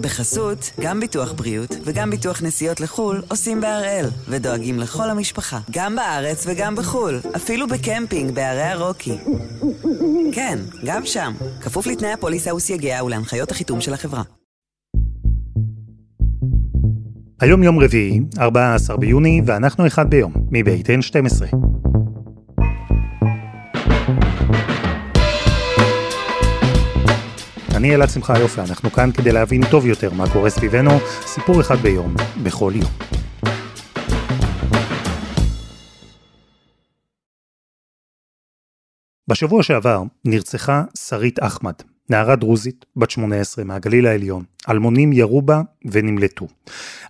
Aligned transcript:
בחסות, 0.00 0.70
גם 0.80 1.00
ביטוח 1.00 1.32
בריאות 1.32 1.76
וגם 1.84 2.10
ביטוח 2.10 2.42
נסיעות 2.42 2.80
לחו"ל 2.80 3.22
עושים 3.28 3.60
בהראל, 3.60 4.06
ודואגים 4.28 4.78
לכל 4.78 5.10
המשפחה, 5.10 5.58
גם 5.70 5.96
בארץ 5.96 6.46
וגם 6.46 6.76
בחו"ל, 6.76 7.20
אפילו 7.36 7.66
בקמפינג 7.68 8.34
בערי 8.34 8.62
הרוקי. 8.62 9.16
כן, 10.32 10.58
גם 10.84 11.06
שם, 11.06 11.32
כפוף 11.60 11.86
לתנאי 11.86 12.12
הפוליסה 12.12 12.54
וסייגיה 12.54 13.04
ולהנחיות 13.04 13.50
החיתום 13.50 13.80
של 13.80 13.94
החברה. 13.94 14.22
היום 17.40 17.62
יום 17.62 17.78
רביעי, 17.78 18.20
14 18.38 18.96
ביוני, 18.96 19.42
ואנחנו 19.46 19.86
אחד 19.86 20.10
ביום, 20.10 20.32
מבית 20.50 20.86
N12. 20.86 21.79
אני 27.80 27.94
אלעד 27.94 28.08
שמחה 28.08 28.38
יופי, 28.38 28.60
אנחנו 28.60 28.92
כאן 28.92 29.12
כדי 29.12 29.32
להבין 29.32 29.60
טוב 29.70 29.86
יותר 29.86 30.12
מה 30.12 30.32
קורה 30.32 30.50
סביבנו, 30.50 30.90
סיפור 31.26 31.60
אחד 31.60 31.76
ביום, 31.76 32.14
בכל 32.42 32.72
יום. 32.74 32.90
בשבוע 39.28 39.62
שעבר 39.62 40.02
נרצחה 40.24 40.84
שרית 41.08 41.38
אחמד, 41.42 41.72
נערה 42.10 42.36
דרוזית, 42.36 42.84
בת 42.96 43.10
18, 43.10 43.64
מהגליל 43.64 44.06
העליון. 44.06 44.44
אלמונים 44.70 45.12
ירו 45.12 45.42
בה 45.42 45.60
ונמלטו. 45.84 46.46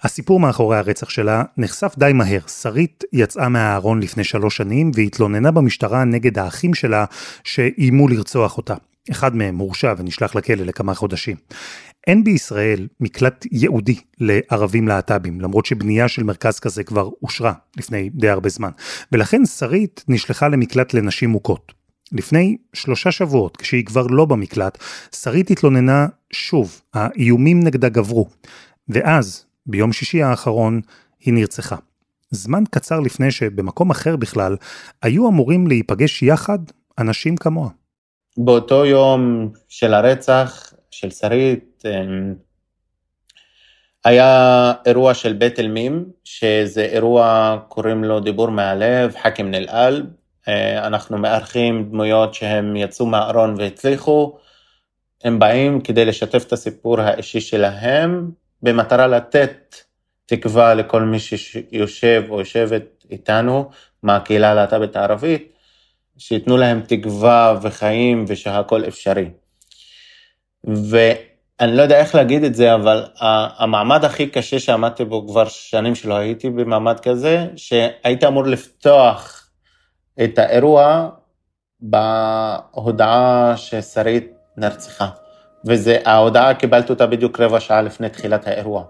הסיפור 0.02 0.40
מאחורי 0.40 0.76
הרצח 0.76 1.10
שלה 1.10 1.42
נחשף 1.56 1.94
די 1.98 2.12
מהר. 2.14 2.40
שרית 2.46 3.04
יצאה 3.12 3.48
מהארון 3.48 4.00
לפני 4.02 4.24
שלוש 4.24 4.56
שנים 4.56 4.90
והתלוננה 4.94 5.50
במשטרה 5.50 6.04
נגד 6.04 6.38
האחים 6.38 6.74
שלה 6.74 7.04
שאיימו 7.44 8.08
לרצוח 8.08 8.56
אותה. 8.56 8.74
אחד 9.10 9.36
מהם 9.36 9.58
הורשע 9.58 9.94
ונשלח 9.98 10.34
לכלא 10.34 10.64
לכמה 10.64 10.94
חודשים. 10.94 11.36
אין 12.06 12.24
בישראל 12.24 12.88
מקלט 13.00 13.46
ייעודי 13.52 13.96
לערבים 14.20 14.88
להט"בים, 14.88 15.40
למרות 15.40 15.66
שבנייה 15.66 16.08
של 16.08 16.22
מרכז 16.22 16.60
כזה 16.60 16.84
כבר 16.84 17.10
אושרה 17.22 17.52
לפני 17.76 18.10
די 18.10 18.28
הרבה 18.28 18.48
זמן. 18.48 18.70
ולכן 19.12 19.46
שרית 19.46 20.04
נשלחה 20.08 20.48
למקלט 20.48 20.94
לנשים 20.94 21.30
מוכות. 21.30 21.72
לפני 22.12 22.56
שלושה 22.72 23.10
שבועות, 23.10 23.56
כשהיא 23.56 23.84
כבר 23.84 24.06
לא 24.06 24.24
במקלט, 24.24 24.78
שרית 25.16 25.50
התלוננה 25.50 26.06
שוב, 26.32 26.80
האיומים 26.94 27.60
נגדה 27.60 27.88
גברו. 27.88 28.28
ואז, 28.88 29.44
ביום 29.66 29.92
שישי 29.92 30.22
האחרון, 30.22 30.80
היא 31.20 31.34
נרצחה. 31.34 31.76
זמן 32.30 32.64
קצר 32.70 33.00
לפני 33.00 33.30
שבמקום 33.30 33.90
אחר 33.90 34.16
בכלל, 34.16 34.56
היו 35.02 35.28
אמורים 35.28 35.66
להיפגש 35.66 36.22
יחד 36.22 36.58
אנשים 36.98 37.36
כמוה. 37.36 37.68
באותו 38.36 38.86
יום 38.86 39.52
של 39.68 39.94
הרצח 39.94 40.72
של 40.90 41.10
שרית, 41.10 41.82
אמ, 41.84 42.34
היה 44.04 44.72
אירוע 44.86 45.14
של 45.14 45.32
בית 45.32 45.58
אלמים, 45.58 46.04
שזה 46.24 46.82
אירוע, 46.82 47.56
קוראים 47.68 48.04
לו 48.04 48.20
דיבור 48.20 48.48
מהלב, 48.48 49.14
חאקים 49.22 49.50
נלאל, 49.50 50.06
אה, 50.48 50.86
אנחנו 50.86 51.18
מארחים 51.18 51.90
דמויות 51.90 52.34
שהם 52.34 52.76
יצאו 52.76 53.06
מהארון 53.06 53.54
והצליחו, 53.58 54.38
הם 55.24 55.38
באים 55.38 55.80
כדי 55.80 56.04
לשתף 56.04 56.44
את 56.46 56.52
הסיפור 56.52 57.00
האישי 57.00 57.40
שלהם, 57.40 58.30
במטרה 58.62 59.06
לתת 59.06 59.74
תקווה 60.26 60.74
לכל 60.74 61.02
מי 61.02 61.18
שיושב 61.18 62.24
או 62.30 62.38
יושבת 62.38 63.04
איתנו 63.10 63.70
מהקהילה 64.02 64.50
הלהט"בית 64.50 64.96
הערבית, 64.96 65.49
שייתנו 66.20 66.56
להם 66.56 66.80
תקווה 66.86 67.58
וחיים 67.62 68.24
ושהכול 68.28 68.84
אפשרי. 68.88 69.30
ואני 70.64 71.76
לא 71.76 71.82
יודע 71.82 72.00
איך 72.00 72.14
להגיד 72.14 72.44
את 72.44 72.54
זה, 72.54 72.74
אבל 72.74 73.04
המעמד 73.58 74.04
הכי 74.04 74.26
קשה 74.26 74.58
שעמדתי 74.58 75.04
בו 75.04 75.28
כבר 75.28 75.48
שנים 75.48 75.94
שלא 75.94 76.14
הייתי 76.14 76.50
במעמד 76.50 77.00
כזה, 77.00 77.46
שהייתי 77.56 78.26
אמור 78.26 78.44
לפתוח 78.44 79.50
את 80.24 80.38
האירוע 80.38 81.08
בהודעה 81.80 83.54
ששרית 83.56 84.32
נרצחה. 84.56 85.08
וההודעה 85.64 86.54
קיבלתי 86.54 86.92
אותה 86.92 87.06
בדיוק 87.06 87.40
רבע 87.40 87.60
שעה 87.60 87.82
לפני 87.82 88.08
תחילת 88.08 88.46
האירוע. 88.46 88.84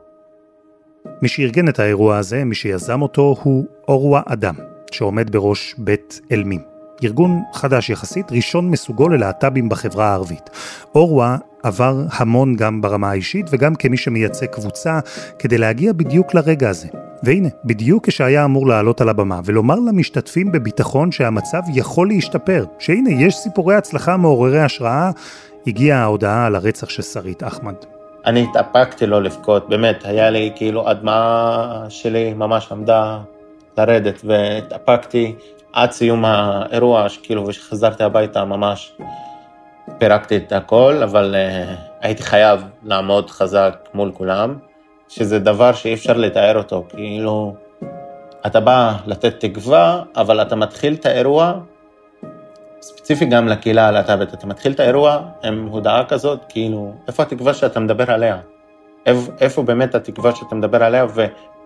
מי 1.23 1.29
שארגן 1.29 1.69
את 1.69 1.79
האירוע 1.79 2.19
הזה, 2.19 2.45
מי 2.45 2.55
שיזם 2.55 3.03
אותו, 3.03 3.37
הוא 3.43 3.65
אורווה 3.89 4.23
אדם, 4.27 4.55
שעומד 4.93 5.31
בראש 5.31 5.75
בית 5.79 6.21
אלמים. 6.33 6.80
ארגון 7.05 7.43
חדש 7.53 7.91
יחסית, 7.91 8.33
ראשון 8.33 8.71
מסוגו 8.71 9.09
ללהט"בים 9.09 9.69
בחברה 9.69 10.07
הערבית. 10.09 10.51
אורווה 10.95 11.37
עבר 11.63 12.03
המון 12.13 12.57
גם 12.57 12.81
ברמה 12.81 13.11
האישית 13.11 13.47
וגם 13.51 13.75
כמי 13.75 13.97
שמייצג 13.97 14.47
קבוצה 14.47 14.99
כדי 15.39 15.59
להגיע 15.59 15.93
בדיוק 15.93 16.35
לרגע 16.35 16.69
הזה. 16.69 16.89
והנה, 17.23 17.49
בדיוק 17.65 18.07
כשהיה 18.09 18.45
אמור 18.45 18.67
לעלות 18.67 19.01
על 19.01 19.09
הבמה 19.09 19.41
ולומר 19.45 19.75
למשתתפים 19.75 20.53
בביטחון 20.53 21.13
שהמצב 21.13 21.61
יכול 21.75 22.09
להשתפר, 22.09 22.65
שהנה 22.79 23.11
יש 23.11 23.37
סיפורי 23.37 23.75
הצלחה 23.75 24.17
מעוררי 24.17 24.61
השראה, 24.61 25.11
הגיעה 25.67 26.03
ההודעה 26.03 26.47
על 26.47 26.55
הרצח 26.55 26.89
של 26.89 27.03
שרית 27.03 27.43
אחמד. 27.43 27.75
אני 28.27 28.47
התאפקתי 28.51 29.07
לא 29.07 29.23
לבכות, 29.23 29.69
באמת, 29.69 30.05
היה 30.05 30.31
לי 30.31 30.53
כאילו 30.57 30.89
הדמעה 30.89 31.87
שלי 31.89 32.35
ממש 32.35 32.73
עמדה 32.73 33.19
לרדת 33.79 34.21
והתאפקתי 34.25 35.35
עד 35.73 35.91
סיום 35.91 36.25
האירוע, 36.25 37.07
כאילו, 37.23 37.47
וכשחזרתי 37.47 38.05
הביתה 38.05 38.45
ממש 38.45 38.93
פירקתי 39.99 40.37
את 40.37 40.53
הכל, 40.53 41.01
אבל 41.05 41.35
uh, 41.35 41.71
הייתי 42.01 42.23
חייב 42.23 42.65
לעמוד 42.83 43.31
חזק 43.31 43.89
מול 43.95 44.13
כולם, 44.15 44.59
שזה 45.09 45.39
דבר 45.39 45.73
שאי 45.73 45.95
אפשר 45.95 46.13
לתאר 46.17 46.59
אותו, 46.59 46.85
כאילו, 46.89 47.55
אתה 48.47 48.61
בא 48.61 48.93
לתת 49.07 49.41
תקווה, 49.41 50.03
אבל 50.17 50.43
אתה 50.43 50.57
מתחיל 50.57 50.95
את 50.95 51.07
האירוע, 51.07 51.53
ספציפי 52.83 53.25
גם 53.25 53.49
לקהילה 53.49 53.89
הלהט"בית, 53.89 54.35
אתה 54.35 54.47
מתחיל 54.47 54.73
את 54.73 54.81
האירוע 54.81 55.19
עם 55.45 55.67
הודעה 55.67 56.05
כזאת, 56.05 56.39
כאילו, 56.49 56.93
איפה 57.09 57.23
התקווה 57.23 57.55
שאתה 57.55 57.81
מדבר 57.81 58.11
עליה? 58.11 58.39
איפה 59.41 59.63
באמת 59.63 59.95
התקווה 59.95 60.35
שאתה 60.35 60.55
מדבר 60.55 60.85
עליה, 60.85 61.07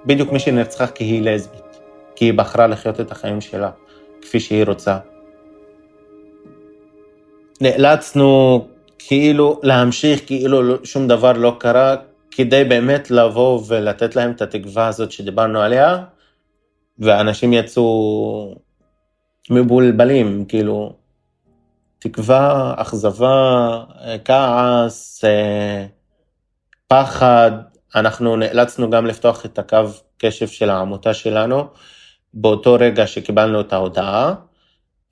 ובדיוק 0.04 0.32
מי 0.32 0.38
שנרצחה 0.38 0.86
כי 0.86 1.04
היא 1.04 1.22
לסבית, 1.22 1.80
כי 2.16 2.24
היא 2.24 2.34
בחרה 2.34 2.66
לחיות 2.66 3.00
את 3.00 3.12
החיים 3.12 3.40
שלה. 3.40 3.70
כפי 4.24 4.40
שהיא 4.40 4.64
רוצה. 4.64 4.98
נאלצנו 7.60 8.60
כאילו 8.98 9.60
להמשיך 9.62 10.26
כאילו 10.26 10.84
שום 10.84 11.08
דבר 11.08 11.32
לא 11.32 11.56
קרה, 11.58 11.96
כדי 12.30 12.64
באמת 12.64 13.10
לבוא 13.10 13.60
ולתת 13.68 14.16
להם 14.16 14.30
את 14.30 14.42
התקווה 14.42 14.86
הזאת 14.86 15.12
שדיברנו 15.12 15.60
עליה, 15.60 16.04
ואנשים 16.98 17.52
יצאו 17.52 18.54
מבולבלים, 19.50 20.44
כאילו, 20.44 20.92
תקווה, 21.98 22.74
אכזבה, 22.76 23.84
כעס, 24.24 25.24
אה, 25.24 25.86
פחד. 26.88 27.50
אנחנו 27.94 28.36
נאלצנו 28.36 28.90
גם 28.90 29.06
לפתוח 29.06 29.44
את 29.44 29.58
הקו 29.58 29.78
קשב 30.18 30.46
של 30.46 30.70
העמותה 30.70 31.14
שלנו, 31.14 31.64
באותו 32.34 32.76
רגע 32.80 33.06
שקיבלנו 33.06 33.60
את 33.60 33.72
ההודעה. 33.72 34.34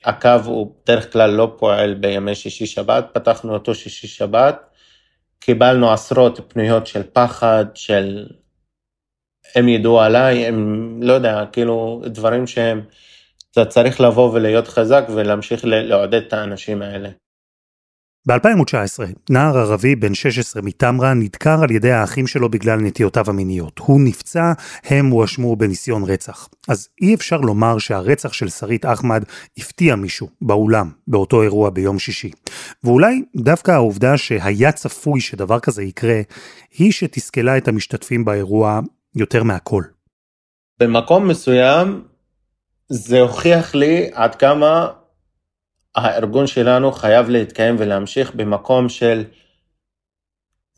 הקו 0.05 0.41
הוא 0.45 0.75
בדרך 0.85 1.13
כלל 1.13 1.31
לא 1.31 1.55
פועל 1.59 1.95
בימי 1.95 2.35
שישי 2.35 2.67
שבת, 2.67 3.07
פתחנו 3.13 3.55
אותו 3.55 3.75
שישי 3.75 4.07
שבת, 4.07 4.71
קיבלנו 5.41 5.93
עשרות 5.93 6.41
פניות 6.49 6.87
של 6.87 7.03
פחד, 7.13 7.65
של 7.75 8.27
הם 9.55 9.69
ידעו 9.69 10.01
עליי, 10.01 10.47
הם 10.47 10.99
לא 11.03 11.13
יודע, 11.13 11.45
כאילו 11.53 12.03
דברים 12.07 12.47
שהם, 12.47 12.85
אתה 13.51 13.65
צריך 13.65 14.01
לבוא 14.01 14.33
ולהיות 14.33 14.69
חזק 14.69 15.05
ולהמשיך 15.15 15.61
לעודד 15.65 16.23
את 16.23 16.33
האנשים 16.33 16.83
האלה. 16.83 17.09
ב-2019, 18.27 19.03
נער 19.31 19.59
ערבי 19.59 19.97
בן 19.97 20.15
16 20.15 20.63
מטמרה 20.63 21.15
נדקר 21.15 21.63
על 21.63 21.71
ידי 21.71 21.93
האחים 21.93 22.27
שלו 22.27 22.49
בגלל 22.49 22.81
נטיותיו 22.81 23.25
המיניות. 23.29 23.79
הוא 23.79 24.01
נפצע, 24.01 24.53
הם 24.85 25.07
הואשמו 25.07 25.57
בניסיון 25.57 26.05
רצח. 26.05 26.49
אז 26.69 26.89
אי 27.03 27.15
אפשר 27.15 27.37
לומר 27.37 27.79
שהרצח 27.79 28.33
של 28.33 28.49
שרית 28.49 28.87
אחמד 28.87 29.25
הפתיע 29.59 29.97
מישהו 29.97 30.29
באולם 30.43 30.91
באותו 31.07 31.43
אירוע 31.43 31.71
ביום 31.71 31.99
שישי. 31.99 32.31
ואולי 32.85 33.23
דווקא 33.37 33.71
העובדה 33.71 34.17
שהיה 34.17 34.73
צפוי 34.73 35.21
שדבר 35.21 35.61
כזה 35.61 35.83
יקרה, 35.83 36.21
היא 36.79 36.93
שתסכלה 36.93 37.57
את 37.57 37.69
המשתתפים 37.69 38.25
באירוע 38.25 38.81
יותר 39.17 39.43
מהכל. 39.43 39.83
במקום 40.81 41.29
מסוים 41.29 42.03
זה 42.89 43.21
הוכיח 43.21 43.75
לי 43.75 44.11
עד 44.13 44.35
כמה 44.35 44.89
הארגון 45.95 46.47
שלנו 46.47 46.93
חייב 46.93 47.29
להתקיים 47.29 47.77
ולהמשיך 47.79 48.35
במקום 48.35 48.89
של 48.89 49.25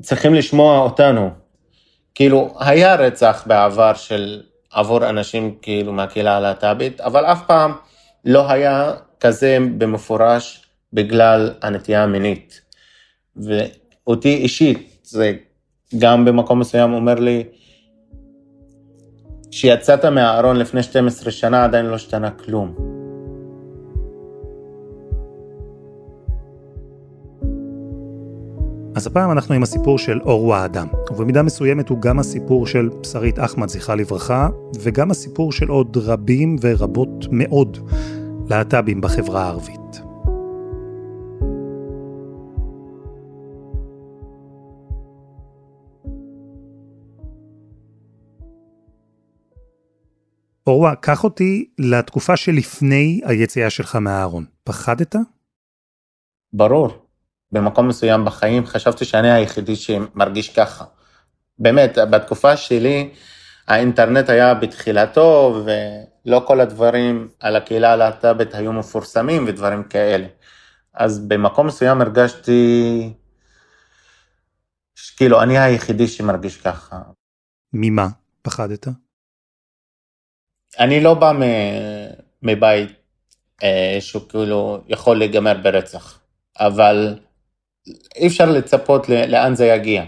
צריכים 0.03 0.35
לשמוע 0.35 0.79
אותנו. 0.79 1.31
כאילו, 2.15 2.55
היה 2.59 2.95
רצח 2.95 3.45
בעבר 3.47 3.95
של 3.95 4.43
עבור 4.71 5.09
אנשים 5.09 5.55
כאילו 5.63 5.93
מהקהילה 5.93 6.37
הלהט"בית, 6.37 7.01
אבל 7.01 7.25
אף 7.25 7.47
פעם 7.47 7.73
לא 8.25 8.51
היה 8.51 8.93
כזה 9.21 9.59
במפורש 9.79 10.67
בגלל 10.93 11.55
הנטייה 11.63 12.03
המינית. 12.03 12.61
ואותי 13.37 14.35
אישית 14.35 14.99
זה 15.03 15.33
גם 15.99 16.25
במקום 16.25 16.59
מסוים 16.59 16.93
אומר 16.93 17.15
לי, 17.15 17.45
כשיצאת 19.51 20.05
מהארון 20.05 20.57
לפני 20.57 20.83
12 20.83 21.31
שנה 21.31 21.65
עדיין 21.65 21.87
לא 21.87 21.95
השתנה 21.95 22.31
כלום. 22.31 22.84
אז 29.05 29.09
הפעם 29.09 29.31
אנחנו 29.31 29.55
עם 29.55 29.63
הסיפור 29.63 29.99
של 29.99 30.21
אור 30.21 30.55
האדם, 30.55 30.87
ובמידה 31.11 31.43
מסוימת 31.43 31.89
הוא 31.89 32.01
גם 32.01 32.19
הסיפור 32.19 32.67
של 32.67 32.91
שרית 33.13 33.39
אחמד, 33.39 33.69
זכרה 33.69 33.95
לברכה, 33.95 34.49
וגם 34.81 35.11
הסיפור 35.11 35.53
של 35.53 35.69
עוד 35.69 35.97
רבים 35.97 36.57
ורבות 36.61 37.27
מאוד 37.31 37.91
להט"בים 38.51 39.01
בחברה 39.01 39.45
הערבית. 39.45 40.01
אורווה, 50.67 50.95
קח 50.95 51.25
אותי 51.25 51.69
לתקופה 51.79 52.37
שלפני 52.37 53.21
היציאה 53.25 53.71
שלך 53.71 53.97
מהארון. 53.97 54.45
פחדת? 54.65 55.17
ברור. 56.53 57.04
במקום 57.55 57.89
מסוים 57.89 58.25
בחיים 58.25 58.67
חשבתי 58.67 59.05
שאני 59.05 59.33
היחידי 59.33 59.77
שמרגיש 59.77 60.49
ככה. 60.49 60.85
באמת, 61.59 61.99
בתקופה 62.11 62.57
שלי 62.57 63.11
האינטרנט 63.69 64.29
היה 64.29 64.55
בתחילתו 64.55 65.63
ולא 65.65 66.43
כל 66.47 66.61
הדברים 66.61 67.29
על 67.41 67.57
הקהילה 67.57 67.93
הלהט"בית 67.93 68.55
היו 68.55 68.73
מפורסמים 68.73 69.45
ודברים 69.49 69.85
כאלה. 69.85 70.27
אז 70.95 71.29
במקום 71.29 71.67
מסוים 71.67 72.01
הרגשתי 72.01 73.13
כאילו 75.17 75.43
אני 75.43 75.59
היחידי 75.59 76.09
שמרגיש 76.09 76.57
ככה. 76.57 76.99
ממה 77.73 78.09
פחדת? 78.43 78.89
אני 80.79 81.01
לא 81.01 81.15
בא 81.15 81.33
מבית 82.43 82.91
אה, 83.63 83.97
שהוא 84.01 84.23
כאילו 84.29 84.85
יכול 84.89 85.19
להיגמר 85.19 85.55
ברצח, 85.63 86.21
אבל 86.59 87.19
אי 88.17 88.27
אפשר 88.27 88.51
לצפות 88.51 89.09
לאן 89.09 89.55
זה 89.55 89.67
יגיע. 89.67 90.05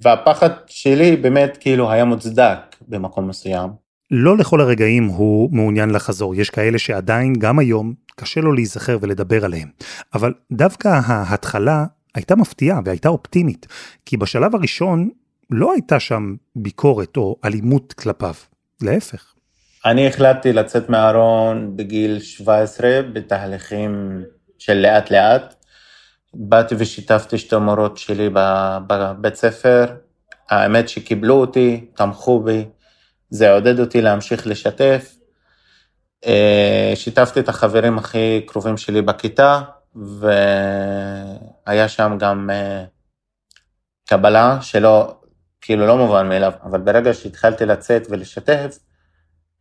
והפחד 0.00 0.50
שלי 0.66 1.16
באמת 1.16 1.56
כאילו 1.60 1.90
היה 1.90 2.04
מוצדק 2.04 2.58
במקום 2.88 3.28
מסוים. 3.28 3.70
לא 4.10 4.36
לכל 4.38 4.60
הרגעים 4.60 5.04
הוא 5.04 5.48
מעוניין 5.52 5.90
לחזור, 5.90 6.34
יש 6.34 6.50
כאלה 6.50 6.78
שעדיין, 6.78 7.32
גם 7.38 7.58
היום, 7.58 7.94
קשה 8.16 8.40
לו 8.40 8.52
להיזכר 8.52 8.98
ולדבר 9.00 9.44
עליהם. 9.44 9.68
אבל 10.14 10.32
דווקא 10.52 11.00
ההתחלה 11.06 11.84
הייתה 12.14 12.36
מפתיעה 12.36 12.80
והייתה 12.84 13.08
אופטימית, 13.08 13.66
כי 14.06 14.16
בשלב 14.16 14.54
הראשון 14.54 15.08
לא 15.50 15.72
הייתה 15.72 16.00
שם 16.00 16.34
ביקורת 16.56 17.16
או 17.16 17.36
אלימות 17.44 17.92
כלפיו, 17.92 18.34
להפך. 18.82 19.34
אני 19.86 20.06
החלטתי 20.06 20.52
לצאת 20.52 20.90
מהארון 20.90 21.76
בגיל 21.76 22.20
17 22.20 23.00
בתהליכים 23.12 24.22
של 24.58 24.74
לאט 24.74 25.10
לאט. 25.10 25.54
באתי 26.34 26.74
ושיתפתי 26.78 27.38
שתי 27.38 27.56
מורות 27.56 27.98
שלי 27.98 28.28
בבית 28.86 29.34
ספר, 29.34 29.86
האמת 30.50 30.88
שקיבלו 30.88 31.34
אותי, 31.34 31.86
תמכו 31.94 32.42
בי, 32.42 32.68
זה 33.30 33.52
עודד 33.52 33.80
אותי 33.80 34.02
להמשיך 34.02 34.46
לשתף. 34.46 35.16
אה, 36.26 36.92
שיתפתי 36.94 37.40
את 37.40 37.48
החברים 37.48 37.98
הכי 37.98 38.40
קרובים 38.46 38.76
שלי 38.76 39.02
בכיתה, 39.02 39.60
והיה 39.94 41.88
שם 41.88 42.16
גם 42.18 42.50
אה, 42.50 42.84
קבלה 44.08 44.58
שלא, 44.62 45.14
כאילו 45.60 45.86
לא 45.86 45.96
מובן 45.96 46.28
מאליו, 46.28 46.52
אבל 46.62 46.80
ברגע 46.80 47.14
שהתחלתי 47.14 47.66
לצאת 47.66 48.06
ולשתף, 48.10 48.78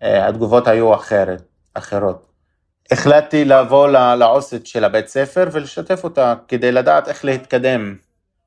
אה, 0.03 0.27
התגובות 0.27 0.67
היו 0.67 0.95
אחרת, 0.95 1.41
אחרות. 1.73 2.28
החלטתי 2.91 3.45
לבוא 3.45 3.87
לעו"סית 4.15 4.67
של 4.67 4.83
הבית 4.83 5.07
ספר 5.07 5.49
ולשתף 5.51 6.03
אותה 6.03 6.33
כדי 6.47 6.71
לדעת 6.71 7.07
איך 7.07 7.25
להתקדם 7.25 7.95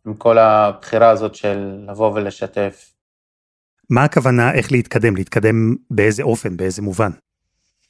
עם 0.07 0.15
כל 0.15 0.39
הבחירה 0.39 1.11
הזאת 1.11 1.35
של 1.35 1.85
לבוא 1.89 2.13
ולשתף. 2.15 2.93
מה 3.91 4.05
הכוונה 4.05 4.53
איך 4.53 4.73
להתקדם? 4.73 5.17
להתקדם 5.17 5.75
באיזה 5.91 6.23
אופן, 6.23 6.57
באיזה 6.57 6.83
מובן? 6.83 7.11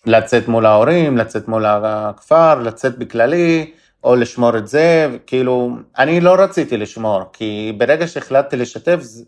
לצאת 0.07 0.49
מול 0.49 0.67
ההורים, 0.67 1.17
לצאת 1.17 1.49
מול 1.49 1.67
הכפר, 1.67 2.55
לצאת 2.55 2.99
בכללי, 2.99 3.73
או 4.05 4.17
לשמור 4.17 4.59
את 4.59 4.69
זה, 4.69 5.17
כאילו, 5.27 5.77
אני 5.99 6.21
לא 6.21 6.35
רציתי 6.35 6.77
לשמור, 6.77 7.23
כי 7.33 7.73
ברגע 7.79 8.07
שהחלטתי 8.07 8.57
לשתף, 8.57 8.99
זה, 9.01 9.25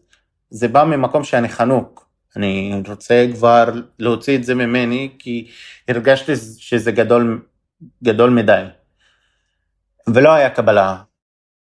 זה 0.50 0.68
בא 0.68 0.84
ממקום 0.84 1.24
שאני 1.24 1.48
חנוק. 1.48 2.06
אני 2.36 2.82
רוצה 2.88 3.26
כבר 3.34 3.64
להוציא 3.98 4.36
את 4.36 4.44
זה 4.44 4.54
ממני, 4.54 5.10
כי 5.18 5.48
הרגשתי 5.88 6.32
שזה 6.58 6.92
גדול, 6.92 7.42
גדול 8.04 8.30
מדי. 8.30 8.64
ולא 10.08 10.32
היה 10.32 10.50
קבלה. 10.50 10.96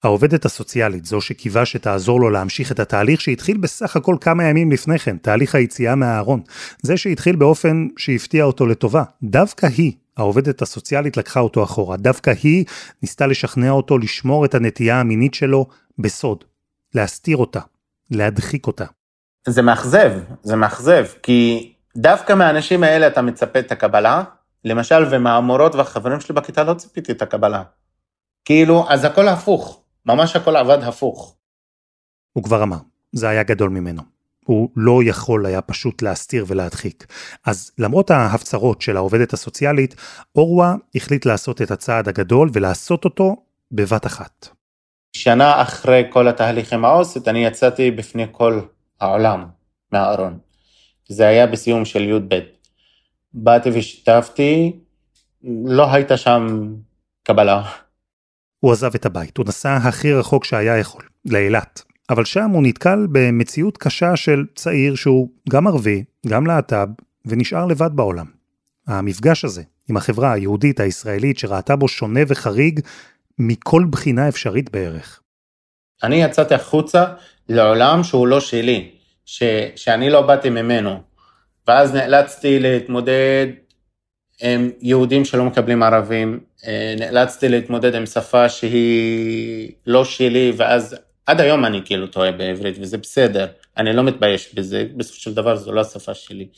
העובדת 0.04 0.44
הסוציאלית, 0.44 1.04
זו 1.04 1.20
שקיווה 1.20 1.66
שתעזור 1.66 2.20
לו 2.20 2.30
להמשיך 2.30 2.72
את 2.72 2.80
התהליך 2.80 3.20
שהתחיל 3.20 3.56
בסך 3.56 3.96
הכל 3.96 4.16
כמה 4.20 4.44
ימים 4.44 4.72
לפני 4.72 4.98
כן, 4.98 5.16
תהליך 5.16 5.54
היציאה 5.54 5.94
מהארון. 5.94 6.40
זה 6.82 6.96
שהתחיל 6.96 7.36
באופן 7.36 7.88
שהפתיע 7.96 8.44
אותו 8.44 8.66
לטובה. 8.66 9.02
דווקא 9.22 9.66
היא, 9.76 9.92
העובדת 10.16 10.62
הסוציאלית 10.62 11.16
לקחה 11.16 11.40
אותו 11.40 11.64
אחורה. 11.64 11.96
דווקא 11.96 12.32
היא 12.42 12.64
ניסתה 13.02 13.26
לשכנע 13.26 13.70
אותו 13.70 13.98
לשמור 13.98 14.44
את 14.44 14.54
הנטייה 14.54 15.00
המינית 15.00 15.34
שלו 15.34 15.66
בסוד. 15.98 16.44
להסתיר 16.94 17.36
אותה. 17.36 17.60
להדחיק 18.10 18.66
אותה. 18.66 18.84
זה 19.48 19.62
מאכזב, 19.62 20.12
זה 20.42 20.56
מאכזב, 20.56 21.06
כי 21.22 21.72
דווקא 21.96 22.32
מהאנשים 22.32 22.82
האלה 22.82 23.06
אתה 23.06 23.22
מצפה 23.22 23.58
את 23.58 23.72
הקבלה, 23.72 24.22
למשל, 24.64 25.04
ומהמורות 25.10 25.74
והחברים 25.74 26.20
שלי 26.20 26.34
בכיתה 26.34 26.64
לא 26.64 26.74
ציפיתי 26.74 27.12
את 27.12 27.22
הקבלה. 27.22 27.62
כאילו, 28.44 28.86
אז 28.88 29.04
הכל 29.04 29.28
הפוך, 29.28 29.82
ממש 30.06 30.36
הכל 30.36 30.56
עבד 30.56 30.78
הפוך. 30.82 31.36
הוא 32.32 32.44
כבר 32.44 32.62
אמר, 32.62 32.76
זה 33.12 33.28
היה 33.28 33.42
גדול 33.42 33.70
ממנו. 33.70 34.02
הוא 34.44 34.68
לא 34.76 35.00
יכול 35.04 35.46
היה 35.46 35.60
פשוט 35.60 36.02
להסתיר 36.02 36.44
ולהדחיק. 36.48 37.06
אז 37.46 37.70
למרות 37.78 38.10
ההפצרות 38.10 38.82
של 38.82 38.96
העובדת 38.96 39.32
הסוציאלית, 39.32 39.94
אורווה 40.36 40.74
החליט 40.94 41.26
לעשות 41.26 41.62
את 41.62 41.70
הצעד 41.70 42.08
הגדול 42.08 42.50
ולעשות 42.52 43.04
אותו 43.04 43.36
בבת 43.72 44.06
אחת. 44.06 44.48
שנה 45.16 45.62
אחרי 45.62 46.04
כל 46.10 46.28
התהליך 46.28 46.72
עם 46.72 46.84
העו"סית, 46.84 47.28
אני 47.28 47.44
יצאתי 47.44 47.90
בפני 47.90 48.26
כל 48.32 48.60
העולם 49.02 49.44
מהארון. 49.92 50.38
זה 51.08 51.28
היה 51.28 51.46
בסיום 51.46 51.84
של 51.84 52.02
י"ב. 52.02 52.40
באתי 53.34 53.70
ושיתפתי, 53.74 54.72
לא 55.64 55.92
הייתה 55.92 56.16
שם 56.16 56.74
קבלה. 57.22 57.62
הוא 58.60 58.72
עזב 58.72 58.94
את 58.94 59.06
הבית, 59.06 59.36
הוא 59.36 59.46
נסע 59.48 59.76
הכי 59.76 60.12
רחוק 60.12 60.44
שהיה 60.44 60.78
יכול, 60.78 61.02
לאילת. 61.24 61.82
אבל 62.10 62.24
שם 62.24 62.50
הוא 62.50 62.62
נתקל 62.62 63.06
במציאות 63.12 63.78
קשה 63.78 64.16
של 64.16 64.44
צעיר 64.54 64.94
שהוא 64.94 65.28
גם 65.50 65.66
ערבי, 65.66 66.04
גם 66.26 66.46
להט"ב, 66.46 66.88
ונשאר 67.26 67.66
לבד 67.66 67.90
בעולם. 67.94 68.26
המפגש 68.86 69.44
הזה 69.44 69.62
עם 69.90 69.96
החברה 69.96 70.32
היהודית 70.32 70.80
הישראלית 70.80 71.38
שראתה 71.38 71.76
בו 71.76 71.88
שונה 71.88 72.20
וחריג 72.28 72.80
מכל 73.38 73.84
בחינה 73.90 74.28
אפשרית 74.28 74.70
בערך. 74.70 75.20
אני 76.02 76.22
יצאתי 76.22 76.54
החוצה 76.54 77.04
לעולם 77.48 78.02
שהוא 78.02 78.26
לא 78.26 78.40
שלי, 78.40 78.90
ש, 79.26 79.42
שאני 79.76 80.10
לא 80.10 80.20
באתי 80.20 80.50
ממנו. 80.50 81.00
ואז 81.68 81.94
נאלצתי 81.94 82.60
להתמודד 82.60 83.46
עם 84.42 84.70
יהודים 84.80 85.24
שלא 85.24 85.44
מקבלים 85.44 85.82
ערבים, 85.82 86.40
אה, 86.66 86.94
נאלצתי 86.98 87.48
להתמודד 87.48 87.94
עם 87.94 88.06
שפה 88.06 88.48
שהיא 88.48 89.72
לא 89.86 90.04
שלי, 90.04 90.52
ואז 90.56 90.96
עד 91.26 91.40
היום 91.40 91.64
אני 91.64 91.80
כאילו 91.84 92.06
טועה 92.06 92.32
בעברית, 92.32 92.76
וזה 92.80 92.98
בסדר, 92.98 93.46
אני 93.76 93.92
לא 93.92 94.02
מתבייש 94.02 94.54
בזה, 94.54 94.86
בסופו 94.96 95.20
של 95.20 95.34
דבר 95.34 95.56
זו 95.56 95.72
לא 95.72 95.80
השפה 95.80 96.14
שלי. 96.14 96.48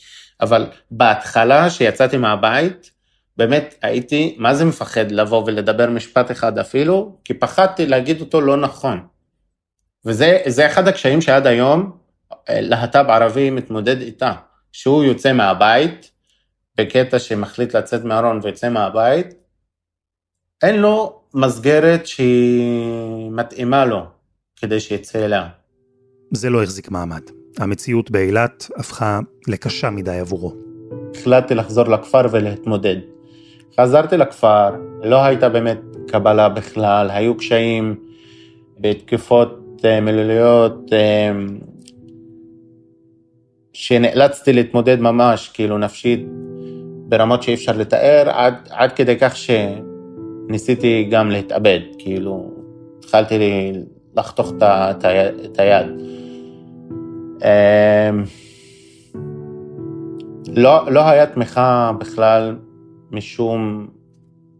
אבל 0.41 0.65
בהתחלה, 0.91 1.69
שיצאתי 1.69 2.17
מהבית, 2.17 2.91
באמת 3.37 3.75
הייתי, 3.81 4.35
מה 4.37 4.53
זה 4.53 4.65
מפחד 4.65 5.11
לבוא 5.11 5.43
ולדבר 5.45 5.89
משפט 5.89 6.31
אחד 6.31 6.59
אפילו, 6.59 7.17
כי 7.23 7.33
פחדתי 7.33 7.85
להגיד 7.85 8.21
אותו 8.21 8.41
לא 8.41 8.57
נכון. 8.57 9.07
וזה 10.05 10.65
אחד 10.65 10.87
הקשיים 10.87 11.21
שעד 11.21 11.47
היום 11.47 11.97
להט"ב 12.49 13.05
ערבי 13.09 13.49
מתמודד 13.49 14.01
איתה, 14.01 14.33
שהוא 14.71 15.03
יוצא 15.03 15.33
מהבית, 15.33 16.11
בקטע 16.77 17.19
שמחליט 17.19 17.75
לצאת 17.75 18.03
מהארון 18.03 18.39
ויוצא 18.43 18.69
מהבית, 18.69 19.33
אין 20.63 20.81
לו 20.81 21.21
מסגרת 21.33 22.07
שהיא 22.07 23.31
מתאימה 23.31 23.85
לו 23.85 24.05
כדי 24.55 24.79
שיצא 24.79 25.25
אליה. 25.25 25.47
זה 26.31 26.49
לא 26.49 26.63
החזיק 26.63 26.91
מעמד. 26.91 27.21
המציאות 27.57 28.11
באילת 28.11 28.67
הפכה 28.77 29.19
לקשה 29.47 29.89
מדי 29.89 30.19
עבורו. 30.19 30.53
החלטתי 31.15 31.55
לחזור 31.55 31.87
לכפר 31.87 32.21
ולהתמודד. 32.31 32.95
חזרתי 33.79 34.17
לכפר, 34.17 34.69
לא 35.03 35.23
הייתה 35.23 35.49
באמת 35.49 35.81
קבלה 36.07 36.49
בכלל, 36.49 37.09
היו 37.09 37.37
קשיים 37.37 37.95
בתקופות 38.79 39.81
אה, 39.85 40.01
מילוליות 40.01 40.93
אה, 40.93 41.31
שנאלצתי 43.75 44.53
להתמודד 44.53 44.99
ממש, 44.99 45.49
כאילו 45.53 45.77
נפשית, 45.77 46.27
ברמות 47.07 47.43
שאי 47.43 47.53
אפשר 47.53 47.77
לתאר, 47.77 48.29
עד, 48.29 48.53
עד 48.69 48.91
כדי 48.91 49.15
כך 49.19 49.33
שניסיתי 49.35 51.07
גם 51.11 51.29
להתאבד, 51.31 51.79
כאילו, 51.99 52.51
התחלתי 52.99 53.37
לי 53.37 53.73
לחתוך 54.17 54.53
את 54.61 55.59
היד. 55.59 55.85
לא, 60.55 60.91
לא 60.91 61.09
היה 61.09 61.25
תמיכה 61.25 61.91
בכלל 61.99 62.55
משום 63.11 63.87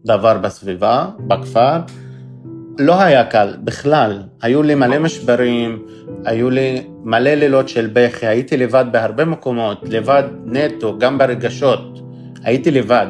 דבר 0.04 0.38
בסביבה, 0.38 1.06
בכפר. 1.18 1.78
לא 2.78 3.02
היה 3.02 3.24
קל, 3.24 3.56
בכלל. 3.64 4.22
היו 4.42 4.62
לי 4.62 4.74
מלא 4.74 4.98
משברים, 4.98 5.82
היו 6.24 6.50
לי 6.50 6.86
מלא 7.04 7.30
לילות 7.30 7.68
של 7.68 7.90
בכי, 7.92 8.26
הייתי 8.26 8.56
לבד 8.56 8.84
בהרבה 8.92 9.24
מקומות, 9.24 9.84
לבד 9.88 10.22
נטו, 10.44 10.98
גם 10.98 11.18
ברגשות. 11.18 11.98
הייתי 12.42 12.70
לבד. 12.70 13.06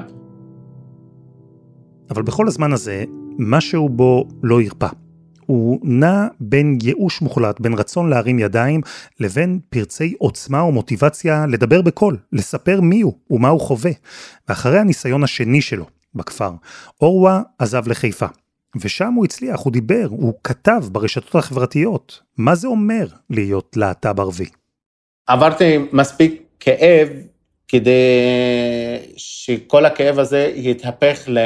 אבל 2.10 2.22
בכל 2.22 2.46
הזמן 2.48 2.72
הזה, 2.72 3.04
משהו 3.38 3.88
בו 3.88 4.28
לא 4.42 4.60
הרפא. 4.60 4.88
הוא 5.46 5.80
נע 5.82 6.26
בין 6.40 6.78
ייאוש 6.82 7.22
מוחלט, 7.22 7.60
בין 7.60 7.74
רצון 7.74 8.10
להרים 8.10 8.38
ידיים, 8.38 8.80
לבין 9.20 9.58
פרצי 9.68 10.14
עוצמה 10.18 10.64
ומוטיבציה 10.64 11.46
לדבר 11.46 11.82
בקול, 11.82 12.16
לספר 12.32 12.80
מי 12.80 13.00
הוא 13.00 13.14
ומה 13.30 13.48
הוא 13.48 13.60
חווה. 13.60 13.90
ואחרי 14.48 14.78
הניסיון 14.78 15.24
השני 15.24 15.60
שלו, 15.60 15.86
בכפר, 16.14 16.50
אורווה 17.00 17.42
עזב 17.58 17.88
לחיפה. 17.88 18.26
ושם 18.80 19.12
הוא 19.12 19.24
הצליח, 19.24 19.60
הוא 19.60 19.72
דיבר, 19.72 20.06
הוא 20.10 20.34
כתב 20.44 20.84
ברשתות 20.92 21.34
החברתיות. 21.34 22.20
מה 22.38 22.54
זה 22.54 22.68
אומר 22.68 23.06
להיות 23.30 23.76
להט"ב 23.76 24.20
ערבי? 24.20 24.46
עברתי 25.26 25.78
מספיק 25.92 26.42
כאב 26.60 27.08
כדי 27.68 28.00
שכל 29.16 29.84
הכאב 29.84 30.18
הזה 30.18 30.52
יתהפך 30.54 31.24
ל... 31.28 31.38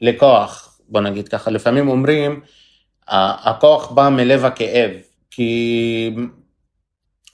לכוח, 0.00 0.80
בוא 0.88 1.00
נגיד 1.00 1.28
ככה. 1.28 1.50
לפעמים 1.50 1.88
אומרים, 1.88 2.40
הכוח 3.08 3.90
בא 3.90 4.08
מלב 4.08 4.44
הכאב, 4.44 4.90
כי 5.30 6.10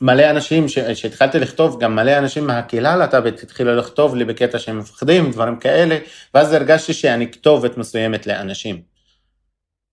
מלא 0.01 0.31
אנשים, 0.31 0.67
כשהתחלתי 0.95 1.39
לכתוב, 1.39 1.81
גם 1.81 1.97
מלא 1.97 2.19
אנשים 2.19 2.47
מהקהילה 2.47 2.93
הלהט"בית 2.93 3.43
התחילו 3.43 3.77
לכתוב 3.77 4.15
לי 4.15 4.25
בקטע 4.25 4.59
שהם 4.59 4.79
מפחדים, 4.79 5.31
דברים 5.31 5.57
כאלה, 5.57 5.99
ואז 6.35 6.53
הרגשתי 6.53 6.93
שאני 6.93 7.33
כתובת 7.33 7.77
מסוימת 7.77 8.27
לאנשים. 8.27 8.83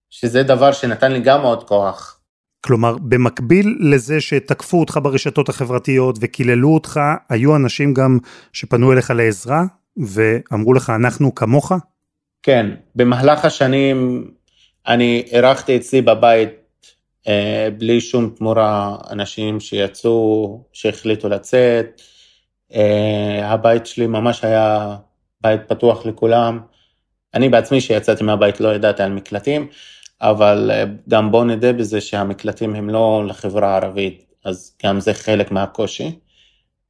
שזה 0.10 0.44
דבר 0.44 0.72
שנתן 0.72 1.12
לי 1.12 1.20
גם 1.20 1.42
עוד 1.42 1.64
כוח. 1.64 2.20
כלומר, 2.66 2.96
במקביל 3.02 3.78
לזה 3.80 4.22
שתקפו 4.22 4.80
אותך 4.80 5.00
ברשתות 5.04 5.50
החברתיות 5.50 6.18
וקיללו 6.22 6.74
אותך, 6.74 7.00
היו 7.30 7.56
אנשים 7.56 7.94
גם 7.94 8.18
שפנו 8.54 8.94
אליך 8.94 9.12
לעזרה 9.12 9.64
ואמרו 9.98 10.74
לך, 10.74 10.90
אנחנו 10.90 11.36
כמוך? 11.36 11.72
כן, 12.44 12.70
במהלך 12.96 13.46
השנים 13.46 14.28
אני 14.88 15.24
אירחתי 15.32 15.78
אצלי 15.78 16.02
בבית 16.02 16.50
בלי 17.78 18.02
שום 18.02 18.30
תמורה 18.38 18.98
אנשים 19.10 19.60
שיצאו, 19.60 20.64
שהחליטו 20.74 21.30
לצאת. 21.30 22.02
אה, 22.76 23.52
הבית 23.52 23.86
שלי 23.86 24.08
ממש 24.08 24.44
היה 24.44 24.96
בית 25.42 25.62
פתוח 25.68 26.06
לכולם. 26.06 26.60
אני 27.34 27.50
בעצמי 27.50 27.82
שיצאתי 27.82 28.24
מהבית 28.24 28.60
לא 28.60 28.76
ידעתי 28.76 29.04
על 29.04 29.12
מקלטים, 29.12 29.68
אבל 30.22 30.72
אה, 30.74 30.84
גם 31.10 31.32
בואו 31.32 31.44
נדע 31.44 31.72
בזה 31.72 32.02
שהמקלטים 32.02 32.76
הם 32.76 32.90
לא 32.90 33.24
לחברה 33.28 33.74
הערבית, 33.74 34.26
אז 34.46 34.76
גם 34.86 35.00
זה 35.00 35.14
חלק 35.14 35.52
מהקושי, 35.52 36.20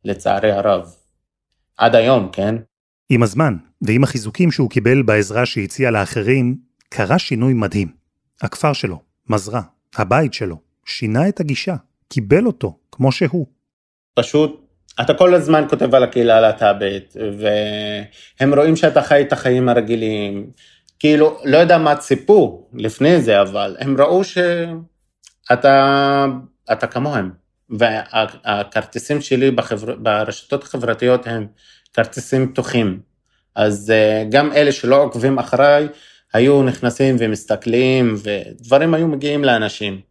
לצערי 0.06 0.52
הרב. 0.52 0.94
עד 1.78 1.96
היום, 1.96 2.30
כן? 2.32 2.56
עם 3.10 3.24
הזמן, 3.24 3.56
ועם 3.82 4.04
החיזוקים 4.04 4.52
שהוא 4.52 4.70
קיבל 4.70 5.02
בעזרה 5.02 5.46
שהציע 5.46 5.92
לאחרים, 5.92 6.58
קרה 6.90 7.20
שינוי 7.20 7.54
מדהים. 7.54 7.88
הכפר 8.42 8.74
שלו, 8.74 9.00
מזרע, 9.30 9.62
הבית 9.96 10.34
שלו, 10.34 10.56
שינה 10.86 11.30
את 11.30 11.40
הגישה, 11.40 11.76
קיבל 12.10 12.46
אותו 12.46 12.78
כמו 12.92 13.12
שהוא. 13.12 13.46
פשוט, 14.16 14.68
אתה 15.02 15.14
כל 15.14 15.36
הזמן 15.36 15.66
כותב 15.70 15.96
על 15.96 16.04
הקהילה 16.04 16.38
הלהט"בית, 16.38 17.14
והם 17.38 18.54
רואים 18.54 18.76
שאתה 18.76 19.02
חי 19.02 19.22
את 19.22 19.34
החיים 19.34 19.70
הרגילים. 19.70 20.52
כאילו, 21.00 21.38
לא 21.46 21.58
יודע 21.58 21.78
מה 21.78 21.96
ציפו 21.96 22.68
לפני 22.74 23.22
זה, 23.22 23.42
אבל 23.42 23.78
הם 23.80 24.02
ראו 24.02 24.22
שאתה 24.24 26.26
אתה 26.72 26.88
כמוהם. 26.88 27.32
והכרטיסים 27.70 29.22
שלי 29.22 29.52
בחבר... 29.52 29.96
ברשתות 29.96 30.64
החברתיות 30.64 31.28
הם 31.28 31.48
כרטיסים 31.94 32.52
פתוחים. 32.52 33.00
אז 33.56 33.92
אה, 33.92 34.24
גם 34.32 34.52
אלה 34.52 34.72
שלא 34.72 35.04
עוקבים 35.04 35.40
אחריי, 35.40 35.88
היו 36.34 36.64
נכנסים 36.64 37.16
ומסתכלים, 37.20 38.16
ודברים 38.24 38.94
היו 38.94 39.08
מגיעים 39.08 39.44
לאנשים. 39.44 40.02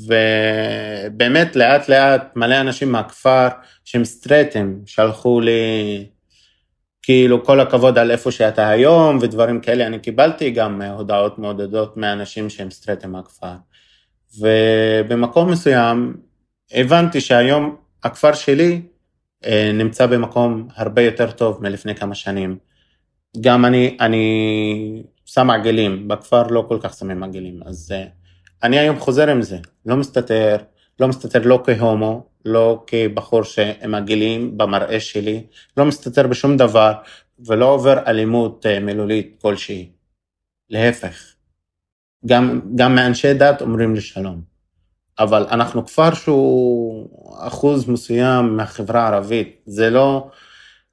ובאמת 0.00 1.56
לאט 1.56 1.88
לאט 1.88 2.36
מלא 2.36 2.60
אנשים 2.60 2.92
מהכפר 2.92 3.48
שהם 3.84 4.04
סטרייטים 4.04 4.82
שלחו 4.86 5.40
לי 5.40 6.06
כאילו 7.02 7.44
כל 7.44 7.60
הכבוד 7.60 7.98
על 7.98 8.10
איפה 8.10 8.30
שאתה 8.30 8.68
היום 8.68 9.18
ודברים 9.20 9.60
כאלה, 9.60 9.86
אני 9.86 9.98
קיבלתי 9.98 10.50
גם 10.50 10.82
הודעות 10.82 11.38
מעודדות 11.38 11.96
מאנשים 11.96 12.50
שהם 12.50 12.70
סטרייטים 12.70 13.12
מהכפר. 13.12 13.54
ובמקום 14.38 15.50
מסוים 15.50 16.16
הבנתי 16.72 17.20
שהיום 17.20 17.76
הכפר 18.04 18.34
שלי 18.34 18.82
אה, 19.44 19.70
נמצא 19.74 20.06
במקום 20.06 20.68
הרבה 20.76 21.02
יותר 21.02 21.30
טוב 21.30 21.62
מלפני 21.62 21.94
כמה 21.94 22.14
שנים. 22.14 22.56
גם 23.40 23.64
אני, 23.64 23.96
אני 24.00 25.02
שם 25.26 25.50
עגלים, 25.50 26.08
בכפר 26.08 26.42
לא 26.46 26.64
כל 26.68 26.78
כך 26.80 26.94
שמים 26.94 27.22
עגלים, 27.22 27.60
אז 27.66 27.94
uh, 27.94 28.08
אני 28.62 28.78
היום 28.78 28.98
חוזר 28.98 29.30
עם 29.30 29.42
זה, 29.42 29.58
לא 29.86 29.96
מסתתר, 29.96 30.56
לא 31.00 31.08
מסתתר 31.08 31.38
לא 31.44 31.62
כהומו, 31.64 32.26
לא 32.44 32.84
כבחור 32.86 33.42
שהם 33.42 33.94
עגלים 33.94 34.58
במראה 34.58 35.00
שלי, 35.00 35.46
לא 35.76 35.84
מסתתר 35.84 36.26
בשום 36.26 36.56
דבר, 36.56 36.92
ולא 37.38 37.66
עובר 37.66 37.98
אלימות 38.06 38.66
uh, 38.66 38.80
מילולית 38.80 39.36
כלשהי. 39.42 39.90
להפך, 40.70 41.34
גם, 42.26 42.60
גם 42.74 42.94
מאנשי 42.94 43.34
דת 43.34 43.60
אומרים 43.60 43.94
לי 43.94 44.00
שלום. 44.00 44.56
אבל 45.18 45.46
אנחנו 45.50 45.86
כפר 45.86 46.14
שהוא 46.14 47.08
אחוז 47.38 47.88
מסוים 47.88 48.56
מהחברה 48.56 49.02
הערבית, 49.02 49.62
זה 49.66 49.90
לא, 49.90 50.28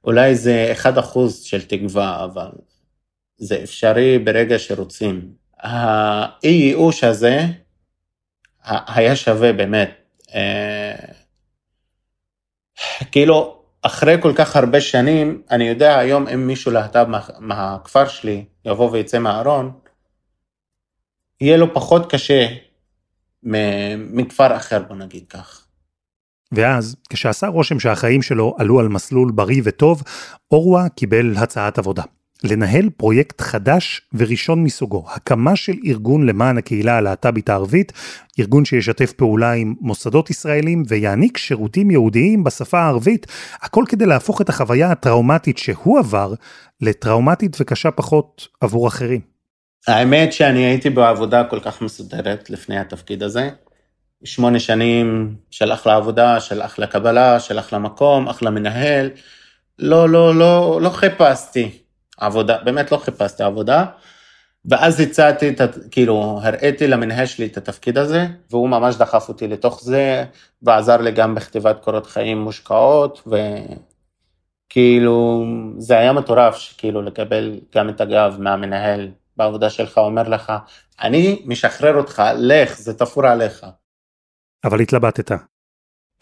אולי 0.04 0.34
זה 0.34 0.68
אחד 0.72 0.98
אחוז 0.98 1.42
של 1.42 1.62
תקווה, 1.62 2.24
אבל 2.24 2.50
זה 3.36 3.60
אפשרי 3.62 4.18
ברגע 4.18 4.58
שרוצים. 4.58 5.32
האי 5.58 6.50
ייאוש 6.50 7.04
הזה 7.04 7.46
היה 8.64 9.16
שווה 9.16 9.52
באמת. 9.52 9.90
אה, 10.34 10.94
כאילו, 13.12 13.62
אחרי 13.82 14.16
כל 14.22 14.32
כך 14.36 14.56
הרבה 14.56 14.80
שנים, 14.80 15.42
אני 15.50 15.68
יודע 15.68 15.98
היום 15.98 16.28
אם 16.28 16.46
מישהו 16.46 16.72
להט"ב 16.72 17.04
מה, 17.08 17.20
מהכפר 17.38 18.08
שלי 18.08 18.44
יבוא 18.64 18.90
ויצא 18.90 19.18
מהארון, 19.18 19.72
יהיה 21.40 21.56
לו 21.56 21.74
פחות 21.74 22.12
קשה 22.12 22.46
מכפר 23.98 24.56
אחר, 24.56 24.82
בוא 24.82 24.96
נגיד 24.96 25.24
כך. 25.28 25.66
ואז, 26.52 26.96
כשעשה 27.10 27.46
רושם 27.46 27.80
שהחיים 27.80 28.22
שלו 28.22 28.56
עלו 28.58 28.80
על 28.80 28.88
מסלול 28.88 29.32
בריא 29.32 29.62
וטוב, 29.64 30.02
אורווה 30.50 30.88
קיבל 30.88 31.34
הצעת 31.36 31.78
עבודה. 31.78 32.02
לנהל 32.44 32.90
פרויקט 32.96 33.40
חדש 33.40 34.00
וראשון 34.12 34.62
מסוגו, 34.62 35.04
הקמה 35.14 35.56
של 35.56 35.72
ארגון 35.86 36.26
למען 36.26 36.58
הקהילה 36.58 36.96
הלהט"בית 36.96 37.48
הערבית, 37.48 37.92
ארגון 38.40 38.64
שישתף 38.64 39.12
פעולה 39.12 39.52
עם 39.52 39.74
מוסדות 39.80 40.30
ישראלים 40.30 40.82
ויעניק 40.88 41.38
שירותים 41.38 41.90
יהודיים 41.90 42.44
בשפה 42.44 42.78
הערבית, 42.78 43.26
הכל 43.62 43.84
כדי 43.88 44.06
להפוך 44.06 44.40
את 44.40 44.48
החוויה 44.48 44.90
הטראומטית 44.90 45.58
שהוא 45.58 45.98
עבר 45.98 46.34
לטראומטית 46.80 47.56
וקשה 47.60 47.90
פחות 47.90 48.48
עבור 48.60 48.88
אחרים. 48.88 49.20
האמת 49.88 50.32
שאני 50.32 50.64
הייתי 50.64 50.90
בעבודה 50.90 51.44
כל 51.44 51.60
כך 51.60 51.82
מסודרת 51.82 52.50
לפני 52.50 52.78
התפקיד 52.78 53.22
הזה. 53.22 53.50
שמונה 54.24 54.60
שנים 54.60 55.34
של 55.50 55.72
אחלה 55.72 55.96
עבודה, 55.96 56.40
של 56.40 56.62
אחלה 56.62 56.86
קבלה, 56.86 57.40
של 57.40 57.58
אחלה 57.58 57.78
מקום, 57.78 58.28
אחלה 58.28 58.50
מנהל. 58.50 59.10
לא, 59.78 60.08
לא, 60.08 60.34
לא, 60.34 60.78
לא 60.82 60.90
חיפשתי 60.90 61.83
עבודה, 62.16 62.58
באמת 62.64 62.92
לא 62.92 62.96
חיפשתי 62.96 63.42
עבודה. 63.42 63.84
ואז 64.64 65.00
הצעתי, 65.00 65.54
כאילו, 65.90 66.40
הראיתי 66.42 66.86
למנהל 66.86 67.26
שלי 67.26 67.46
את 67.46 67.56
התפקיד 67.56 67.98
הזה, 67.98 68.26
והוא 68.50 68.68
ממש 68.68 68.96
דחף 68.96 69.28
אותי 69.28 69.48
לתוך 69.48 69.80
זה, 69.82 70.24
ועזר 70.62 70.96
לי 70.96 71.12
גם 71.12 71.34
בכתיבת 71.34 71.80
קורות 71.80 72.06
חיים 72.06 72.38
מושקעות, 72.38 73.28
וכאילו, 74.70 75.44
זה 75.78 75.98
היה 75.98 76.12
מטורף, 76.12 76.74
כאילו, 76.78 77.02
לקבל 77.02 77.60
גם 77.74 77.88
את 77.88 78.00
הגב 78.00 78.36
מהמנהל 78.38 79.10
בעבודה 79.36 79.70
שלך, 79.70 79.98
אומר 79.98 80.28
לך, 80.28 80.52
אני 81.00 81.42
משחרר 81.44 81.96
אותך, 81.96 82.22
לך, 82.38 82.78
זה 82.78 82.98
תפור 82.98 83.26
עליך. 83.26 83.66
אבל 84.64 84.80
התלבטת. 84.80 85.30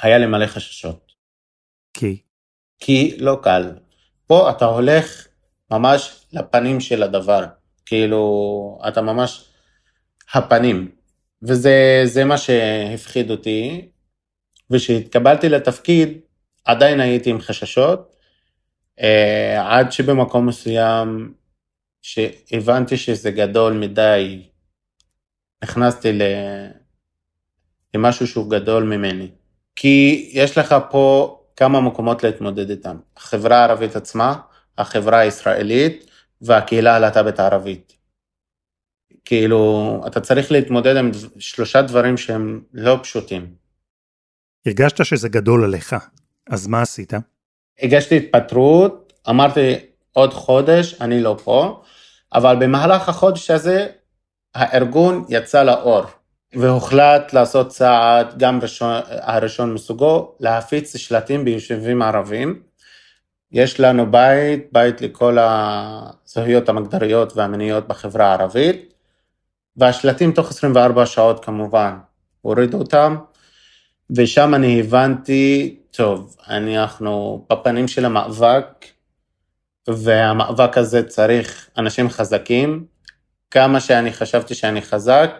היה 0.03 0.19
לי 0.19 0.27
מלא 0.27 0.47
חששות. 0.47 1.13
כי? 1.95 2.23
כי 2.79 3.17
לא 3.19 3.39
קל. 3.43 3.73
פה 4.27 4.51
אתה 4.51 4.65
הולך 4.65 5.27
ממש 5.73 6.27
לפנים 6.33 6.81
של 6.81 7.03
הדבר. 7.03 7.45
כאילו, 7.87 8.79
אתה 8.89 9.03
ממש 9.03 9.45
הפנים. 10.35 10.91
וזה 11.43 12.25
מה 12.25 12.39
שהפחיד 12.39 13.31
אותי. 13.31 13.89
וכשהתקבלתי 14.71 15.49
לתפקיד, 15.49 16.19
עדיין 16.65 17.01
הייתי 17.01 17.31
עם 17.31 17.41
חששות, 17.41 18.17
אה, 19.01 19.79
עד 19.79 19.93
שבמקום 19.93 20.47
מסוים, 20.47 21.35
שהבנתי 22.03 22.97
שזה 22.97 23.31
גדול 23.31 23.73
מדי, 23.73 24.49
נכנסתי 25.65 26.19
למשהו 27.95 28.27
שהוא 28.27 28.51
גדול 28.51 28.83
ממני. 28.85 29.29
כי 29.77 30.29
יש 30.33 30.59
לך 30.59 30.75
פה 30.91 31.39
כמה 31.57 31.81
מקומות 31.81 32.25
להתמודד 32.25 32.71
איתם. 32.71 32.97
החברה 33.17 33.57
הערבית 33.57 33.97
עצמה, 33.97 34.37
החברה 34.79 35.19
הישראלית 35.19 36.11
והקהילה 36.41 36.97
הלהט"בית 36.97 37.41
הערבית. 37.41 37.93
כאילו, 39.25 40.01
אתה 40.07 40.21
צריך 40.21 40.53
להתמודד 40.53 40.97
עם 40.97 41.11
שלושה 41.39 41.83
דברים 41.83 42.17
שהם 42.17 42.63
לא 42.73 42.99
פשוטים. 43.03 43.55
הרגשת 44.67 45.05
שזה 45.05 45.29
גדול 45.29 45.65
עליך, 45.65 45.97
אז 46.51 46.67
מה 46.67 46.83
עשית? 46.83 47.13
הגשתי 47.83 48.17
התפטרות, 48.17 49.13
אמרתי 49.29 49.75
עוד 50.13 50.33
חודש, 50.33 51.01
אני 51.01 51.21
לא 51.21 51.37
פה, 51.45 51.83
אבל 52.35 52.57
במהלך 52.61 53.09
החודש 53.09 53.51
הזה 53.51 53.87
הארגון 54.55 55.25
יצא 55.29 55.63
לאור, 55.63 56.05
והוחלט 56.55 57.33
לעשות 57.33 57.69
צעד, 57.69 58.39
גם 58.39 58.61
ראשון, 58.63 58.95
הראשון 59.09 59.75
מסוגו, 59.75 60.35
להפיץ 60.41 60.97
שלטים 60.97 61.45
ביישובים 61.45 62.03
ערבים. 62.03 62.63
יש 63.53 63.81
לנו 63.81 64.11
בית, 64.11 64.69
בית 64.73 65.01
לכל 65.01 65.37
הזהויות 65.41 66.69
המגדריות 66.69 67.37
והמיניות 67.37 67.89
בחברה 67.89 68.27
הערבית, 68.27 68.95
והשלטים 69.77 70.33
תוך 70.33 70.51
24 70.51 71.07
שעות 71.07 71.45
כמובן, 71.45 71.99
הורידו 72.41 72.79
אותם, 72.79 73.17
ושם 74.17 74.55
אני 74.55 74.81
הבנתי, 74.81 75.77
טוב, 75.91 76.37
אנחנו 76.49 77.45
בפנים 77.51 77.89
של 77.89 78.05
המאבק, 78.05 78.87
והמאבק 79.89 80.79
הזה 80.79 81.03
צריך 81.03 81.71
אנשים 81.79 82.09
חזקים. 82.09 82.85
כמה 83.51 83.81
שאני 83.81 84.13
חשבתי 84.13 84.55
שאני 84.55 84.83
חזק, 84.83 85.31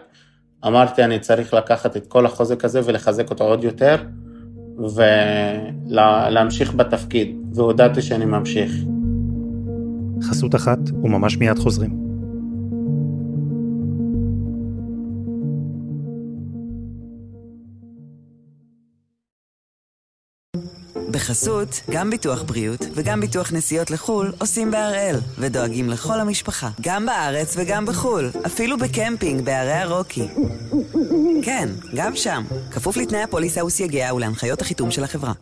אמרתי 0.67 1.03
אני 1.03 1.19
צריך 1.19 1.53
לקחת 1.53 1.97
את 1.97 2.07
כל 2.07 2.25
החוזק 2.25 2.65
הזה 2.65 2.81
ולחזק 2.85 3.29
אותו 3.29 3.43
עוד 3.43 3.63
יותר, 3.63 4.03
ולהמשיך 4.77 6.75
בתפקיד, 6.75 7.35
והודעתי 7.53 8.01
שאני 8.01 8.25
ממשיך. 8.25 8.71
חסות 10.21 10.55
אחת, 10.55 10.79
וממש 11.03 11.37
מיד 11.37 11.59
חוזרים. 11.59 12.02
בחסות, 21.23 21.81
גם 21.91 22.09
ביטוח 22.09 22.43
בריאות 22.43 22.79
וגם 22.95 23.19
ביטוח 23.19 23.53
נסיעות 23.53 23.91
לחו"ל 23.91 24.33
עושים 24.39 24.71
בהראל, 24.71 25.15
ודואגים 25.39 25.89
לכל 25.89 26.19
המשפחה, 26.19 26.69
גם 26.81 27.05
בארץ 27.05 27.55
וגם 27.57 27.85
בחו"ל, 27.85 28.29
אפילו 28.45 28.77
בקמפינג 28.77 29.45
בערי 29.45 29.71
הרוקי. 29.71 30.27
כן, 31.45 31.69
גם 31.95 32.15
שם, 32.15 32.43
כפוף 32.71 32.97
לתנאי 32.97 33.23
הפוליסה 33.23 33.65
וסייגיה 33.65 34.13
ולהנחיות 34.13 34.61
החיתום 34.61 34.91
של 34.91 35.03
החברה. 35.03 35.33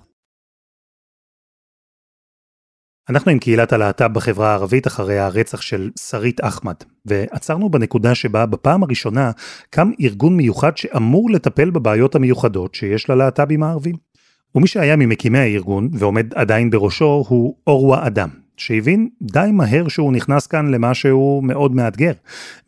אנחנו 3.09 3.31
עם 3.31 3.39
קהילת 3.39 3.73
הלהט"ב 3.73 4.13
בחברה 4.13 4.49
הערבית 4.51 4.87
אחרי 4.87 5.19
הרצח 5.19 5.61
של 5.61 5.89
שרית 6.09 6.41
אחמד, 6.43 6.75
ועצרנו 7.05 7.69
בנקודה 7.69 8.15
שבה 8.15 8.45
בפעם 8.45 8.83
הראשונה 8.83 9.31
קם 9.69 9.91
ארגון 10.01 10.37
מיוחד 10.37 10.77
שאמור 10.77 11.29
לטפל 11.31 11.69
בבעיות 11.69 12.15
המיוחדות 12.15 12.75
שיש 12.75 13.09
ללהט"בים 13.09 13.63
הערבים. 13.63 14.10
ומי 14.55 14.67
שהיה 14.67 14.95
ממקימי 14.95 15.39
הארגון, 15.39 15.89
ועומד 15.93 16.33
עדיין 16.33 16.69
בראשו, 16.69 17.25
הוא 17.27 17.55
אורווה 17.67 18.07
אדם, 18.07 18.29
שהבין 18.57 19.09
די 19.21 19.49
מהר 19.53 19.87
שהוא 19.87 20.13
נכנס 20.13 20.47
כאן 20.47 20.71
למשהו 20.71 21.41
מאוד 21.43 21.75
מאתגר. 21.75 22.11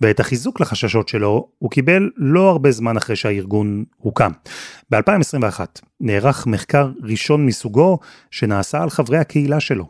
ואת 0.02 0.19
החיזוק 0.19 0.60
לחששות 0.62 1.08
שלו 1.08 1.48
הוא 1.60 1.72
קיבל 1.72 2.10
לא 2.17 2.50
הרבה 2.50 2.72
זמן 2.72 2.98
אחרי 2.98 3.15
שהארגון 3.15 3.84
הוקם. 3.98 4.32
ב-2021 4.91 5.60
נערך 6.00 6.48
מחקר 6.48 6.91
ראשון 7.04 7.46
מסוגו 7.46 8.00
שנעשה 8.32 8.82
על 8.84 8.89
חברי 8.89 9.17
הקהילה 9.17 9.60
שלו. 9.60 9.86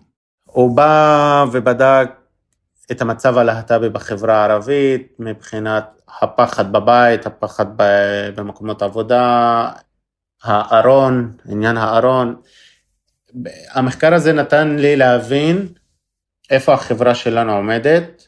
הוא 0.45 0.77
בא 0.77 1.45
ובדק 1.51 2.09
את 2.91 3.01
המצב 3.01 3.37
הלהט"בי 3.37 3.89
בחברה 3.89 4.35
הערבית 4.35 5.13
מבחינת 5.19 6.01
הפחד 6.21 6.71
בבית, 6.71 7.25
הפחד 7.25 7.65
במקומות 8.35 8.81
עבודה, 8.81 9.69
הארון, 10.43 11.31
עניין 11.49 11.77
הארון. 11.77 12.35
המחקר 13.73 14.13
הזה 14.13 14.33
נתן 14.33 14.75
לי 14.75 14.95
להבין 14.95 15.67
איפה 16.49 16.73
החברה 16.73 17.15
שלנו 17.15 17.53
עומדת, 17.53 18.27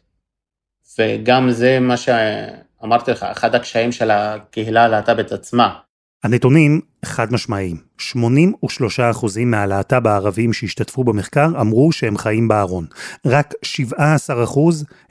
וגם 0.99 1.51
זה 1.51 1.80
מה 1.80 1.97
שאמרתי 1.97 3.12
לך, 3.12 3.23
אחד 3.23 3.56
הקשיים 3.56 3.91
של 3.91 4.12
הקהילה 4.12 4.84
הלהט"בית 4.84 5.32
עצמה. 5.32 5.80
הנתונים 6.23 6.82
חד 7.06 7.34
משמעיים. 7.34 7.78
83% 8.01 9.45
מהלהט"ב 9.45 10.08
הערבים 10.08 10.54
שהשתתפו 10.54 11.04
במחקר 11.04 11.47
אמרו 11.62 11.91
שהם 11.91 12.17
חיים 12.17 12.47
בארון. 12.47 12.86
רק 13.25 13.54
17% 13.63 14.60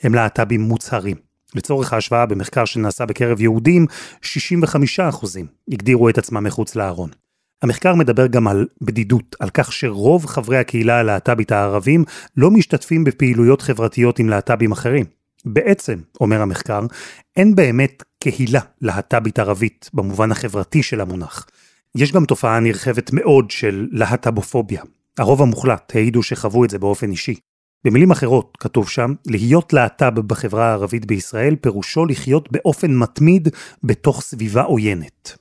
הם 0.03 0.15
להט"בים 0.15 0.61
מוצהרים. 0.61 1.34
לצורך 1.55 1.93
ההשוואה 1.93 2.27
במחקר 2.27 2.65
שנעשה 2.65 3.07
בקרב 3.07 3.41
יהודים, 3.41 3.87
65 4.23 5.01
הגדירו 5.73 6.09
את 6.09 6.19
עצמם 6.19 6.45
מחוץ 6.45 6.77
לארון. 6.77 7.11
המחקר 7.63 7.95
מדבר 7.95 8.27
גם 8.27 8.49
על 8.49 8.67
בדידות, 8.83 9.37
על 9.41 9.51
כך 9.51 9.73
שרוב 9.73 10.27
חברי 10.27 10.59
הקהילה 10.59 10.99
הלהט"בית 10.99 11.53
הערבים 11.53 12.05
לא 12.37 12.51
משתתפים 12.51 13.05
בפעילויות 13.05 13.63
חברתיות 13.63 14.19
עם 14.19 14.29
להט"בים 14.29 14.73
אחרים. 14.73 15.05
בעצם, 15.45 15.99
אומר 16.21 16.43
המחקר, 16.43 16.81
אין 17.37 17.55
באמת 17.55 18.03
קהילה 18.19 18.61
להט"בית 18.81 19.39
ערבית 19.39 19.91
במובן 19.95 20.33
החברתי 20.33 20.83
של 20.83 21.01
המונח. 21.01 21.47
יש 21.95 22.13
גם 22.13 22.25
תופעה 22.25 22.61
נרחבת 22.61 23.13
מאוד 23.13 23.51
של 23.51 23.89
להט"בופוביה. 23.93 24.83
הרוב 25.19 25.43
המוחלט 25.43 25.93
העידו 25.95 26.23
שחוו 26.23 26.65
את 26.65 26.71
זה 26.71 26.79
באופן 26.79 27.11
אישי. 27.11 27.35
במילים 27.85 28.11
אחרות, 28.11 28.57
כתוב 28.61 28.89
שם, 28.89 29.15
להיות 29.27 29.73
להט"ב 29.73 30.21
בחברה 30.21 30.69
הערבית 30.71 31.07
בישראל 31.07 31.57
פירושו 31.57 32.07
לחיות 32.07 32.53
באופן 32.53 32.91
מתמיד 32.95 33.49
בתוך 33.83 34.21
סביבה 34.21 34.63
עוינת. 34.63 35.39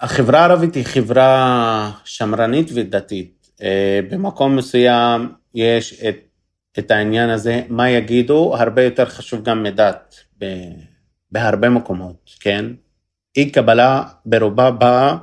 החברה 0.00 0.40
הערבית 0.40 0.74
היא 0.74 0.84
חברה 0.84 1.90
שמרנית 2.04 2.70
ודתית. 2.74 3.50
אה, 3.62 4.00
במקום 4.10 4.56
מסוים 4.56 5.32
יש 5.54 6.02
את, 6.02 6.16
את 6.78 6.90
העניין 6.90 7.30
הזה, 7.30 7.62
מה 7.68 7.90
יגידו, 7.90 8.56
הרבה 8.56 8.82
יותר 8.82 9.06
חשוב 9.06 9.44
גם 9.44 9.62
מדת, 9.62 10.14
בהרבה 11.32 11.68
מקומות, 11.68 12.30
כן? 12.40 12.64
אי 13.36 13.50
קבלה 13.50 14.02
ברובה 14.24 14.70
באה 14.70 15.16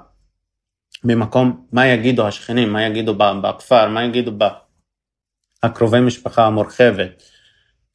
ממקום, 1.04 1.66
מה 1.72 1.88
יגידו 1.88 2.28
השכנים, 2.28 2.74
מה 2.74 2.84
יגידו 2.84 3.16
בכפר, 3.18 3.90
מה 3.90 4.04
יגידו 4.04 4.32
ב... 4.38 4.44
הקרובי 5.66 6.00
משפחה 6.00 6.46
המורחבת. 6.46 7.24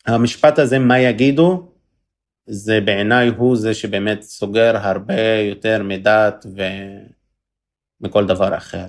המשפט 0.07 0.59
הזה, 0.59 0.79
מה 0.79 0.99
יגידו, 0.99 1.73
זה 2.47 2.81
בעיניי 2.81 3.29
הוא 3.29 3.57
זה 3.57 3.75
שבאמת 3.75 4.23
סוגר 4.23 4.77
הרבה 4.77 5.39
יותר 5.51 5.83
מדת 5.83 6.47
ומכל 8.01 8.27
דבר 8.27 8.57
אחר. 8.57 8.87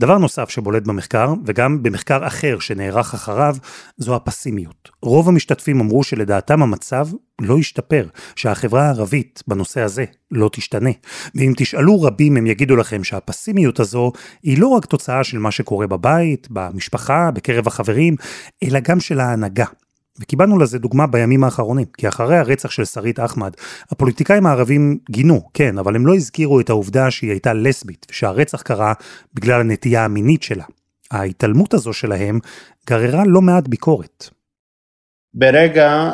דבר 0.00 0.18
נוסף 0.18 0.50
שבולט 0.50 0.82
במחקר, 0.82 1.34
וגם 1.46 1.82
במחקר 1.82 2.26
אחר 2.26 2.58
שנערך 2.58 3.14
אחריו, 3.14 3.56
זו 3.96 4.16
הפסימיות. 4.16 4.90
רוב 5.02 5.28
המשתתפים 5.28 5.80
אמרו 5.80 6.04
שלדעתם 6.04 6.62
המצב 6.62 7.08
לא 7.40 7.58
ישתפר, 7.58 8.06
שהחברה 8.36 8.82
הערבית 8.82 9.42
בנושא 9.48 9.80
הזה 9.80 10.04
לא 10.30 10.50
תשתנה. 10.52 10.90
ואם 11.34 11.52
תשאלו 11.56 12.02
רבים 12.02 12.36
הם 12.36 12.46
יגידו 12.46 12.76
לכם 12.76 13.04
שהפסימיות 13.04 13.80
הזו 13.80 14.12
היא 14.42 14.58
לא 14.58 14.66
רק 14.66 14.86
תוצאה 14.86 15.24
של 15.24 15.38
מה 15.38 15.50
שקורה 15.50 15.86
בבית, 15.86 16.48
במשפחה, 16.50 17.30
בקרב 17.30 17.66
החברים, 17.66 18.16
אלא 18.62 18.80
גם 18.80 19.00
של 19.00 19.20
ההנהגה. 19.20 19.66
וקיבלנו 20.20 20.58
לזה 20.58 20.78
דוגמה 20.78 21.06
בימים 21.06 21.44
האחרונים, 21.44 21.86
כי 21.98 22.08
אחרי 22.08 22.36
הרצח 22.36 22.70
של 22.70 22.84
שרית 22.84 23.20
אחמד, 23.20 23.52
הפוליטיקאים 23.90 24.46
הערבים 24.46 24.98
גינו, 25.10 25.48
כן, 25.54 25.78
אבל 25.78 25.96
הם 25.96 26.06
לא 26.06 26.14
הזכירו 26.14 26.60
את 26.60 26.70
העובדה 26.70 27.10
שהיא 27.10 27.30
הייתה 27.30 27.52
לסבית, 27.52 28.06
ושהרצח 28.10 28.62
קרה 28.62 28.92
בגלל 29.34 29.60
הנטייה 29.60 30.04
המינית 30.04 30.42
שלה. 30.42 30.64
ההתעלמות 31.10 31.74
הזו 31.74 31.92
שלהם 31.92 32.38
גררה 32.86 33.22
לא 33.26 33.42
מעט 33.42 33.68
ביקורת. 33.68 34.28
ברגע 35.34 36.10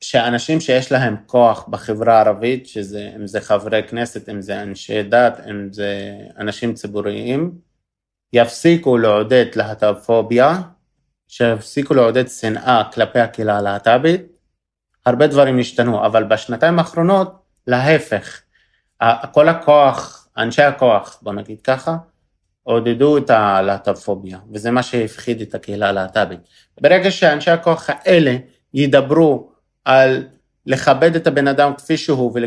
שאנשים 0.00 0.60
שיש 0.60 0.92
להם 0.92 1.16
כוח 1.26 1.68
בחברה 1.68 2.16
הערבית, 2.16 2.66
שזה, 2.66 3.10
אם 3.16 3.26
זה 3.26 3.40
חברי 3.40 3.82
כנסת, 3.88 4.28
אם 4.28 4.42
זה 4.42 4.62
אנשי 4.62 5.02
דת, 5.02 5.40
אם 5.50 5.72
זה 5.72 6.12
אנשים 6.38 6.74
ציבוריים, 6.74 7.52
יפסיקו 8.32 8.98
לעודד 8.98 9.46
להט"בפוביה, 9.56 10.60
שיפסיקו 11.28 11.94
לעודד 11.94 12.28
שנאה 12.28 12.82
כלפי 12.92 13.18
הקהילה 13.18 13.58
הלהט"בית, 13.58 14.22
הרבה 15.06 15.26
דברים 15.26 15.58
השתנו, 15.58 16.06
אבל 16.06 16.24
בשנתיים 16.24 16.78
האחרונות, 16.78 17.42
להפך, 17.66 18.40
כל 19.32 19.48
הכוח, 19.48 20.28
אנשי 20.36 20.62
הכוח, 20.62 21.18
בוא 21.22 21.32
נגיד 21.32 21.60
ככה, 21.60 21.96
עודדו 22.62 23.18
את 23.18 23.30
הלהט"בפוביה, 23.30 24.38
וזה 24.52 24.70
מה 24.70 24.82
שהפחיד 24.82 25.40
את 25.40 25.54
הקהילה 25.54 25.88
הלהט"בית. 25.88 26.40
ברגע 26.80 27.10
שאנשי 27.10 27.50
הכוח 27.50 27.90
האלה 27.90 28.36
ידברו 28.74 29.50
על 29.84 30.26
לכבד 30.66 31.16
את 31.16 31.26
הבן 31.26 31.48
אדם 31.48 31.74
כפי 31.74 31.96
שהוא 31.96 32.38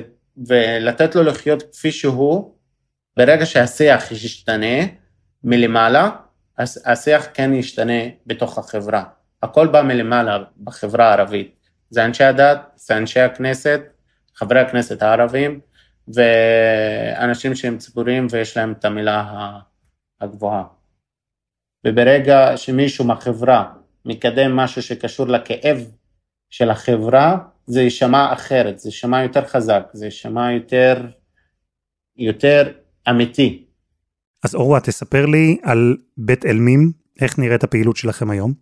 ולתת 0.48 1.16
לו 1.16 1.24
לחיות 1.24 1.64
כפי 1.72 1.92
שהוא, 1.92 2.54
ברגע 3.18 3.46
שהשיח 3.46 4.12
ישתנה 4.12 4.86
מלמעלה, 5.44 6.10
השיח 6.86 7.28
כן 7.34 7.54
ישתנה 7.54 8.02
בתוך 8.26 8.58
החברה. 8.58 9.04
הכל 9.44 9.68
בא 9.68 9.82
מלמעלה 9.82 10.44
בחברה 10.64 11.10
הערבית. 11.10 11.56
זה 11.90 12.06
אנשי 12.06 12.24
הדת, 12.24 12.60
זה 12.76 12.98
אנשי 12.98 13.20
הכנסת, 13.20 13.82
חברי 14.36 14.60
הכנסת 14.60 15.02
הערבים, 15.02 15.60
ואנשים 16.08 17.56
שהם 17.56 17.78
ציבוריים 17.78 18.28
ויש 18.32 18.58
להם 18.58 18.72
את 18.72 18.86
המילה 18.86 19.50
הגבוהה. 20.22 20.64
וברגע 21.88 22.58
שמישהו 22.58 23.06
מהחברה 23.06 23.74
מקדם 24.06 24.56
משהו 24.56 24.82
שקשור 24.82 25.28
לכאב 25.28 25.78
של 26.50 26.70
החברה, 26.70 27.38
זה 27.66 27.82
יישמע 27.82 28.34
אחרת, 28.34 28.80
זה 28.80 28.90
יישמע 28.90 29.24
יותר 29.24 29.46
חזק, 29.46 29.90
זה 29.94 30.06
יישמע 30.06 30.52
יותר, 30.52 31.06
יותר 32.18 32.72
אמיתי. 33.10 33.66
אז 34.44 34.56
אורווה, 34.56 34.80
תספר 34.80 35.26
לי 35.26 35.58
על 35.64 35.98
בית 36.18 36.46
אלמים, 36.46 36.92
איך 37.22 37.40
נראית 37.40 37.64
הפעילות 37.64 37.98
שלכם 37.98 38.30
היום? 38.30 38.54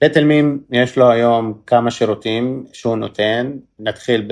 בית 0.00 0.16
אלמים 0.16 0.62
יש 0.70 0.98
לו 0.98 1.10
היום 1.10 1.60
כמה 1.66 1.90
שירותים 1.90 2.64
שהוא 2.72 2.96
נותן, 2.96 3.52
נתחיל 3.78 4.28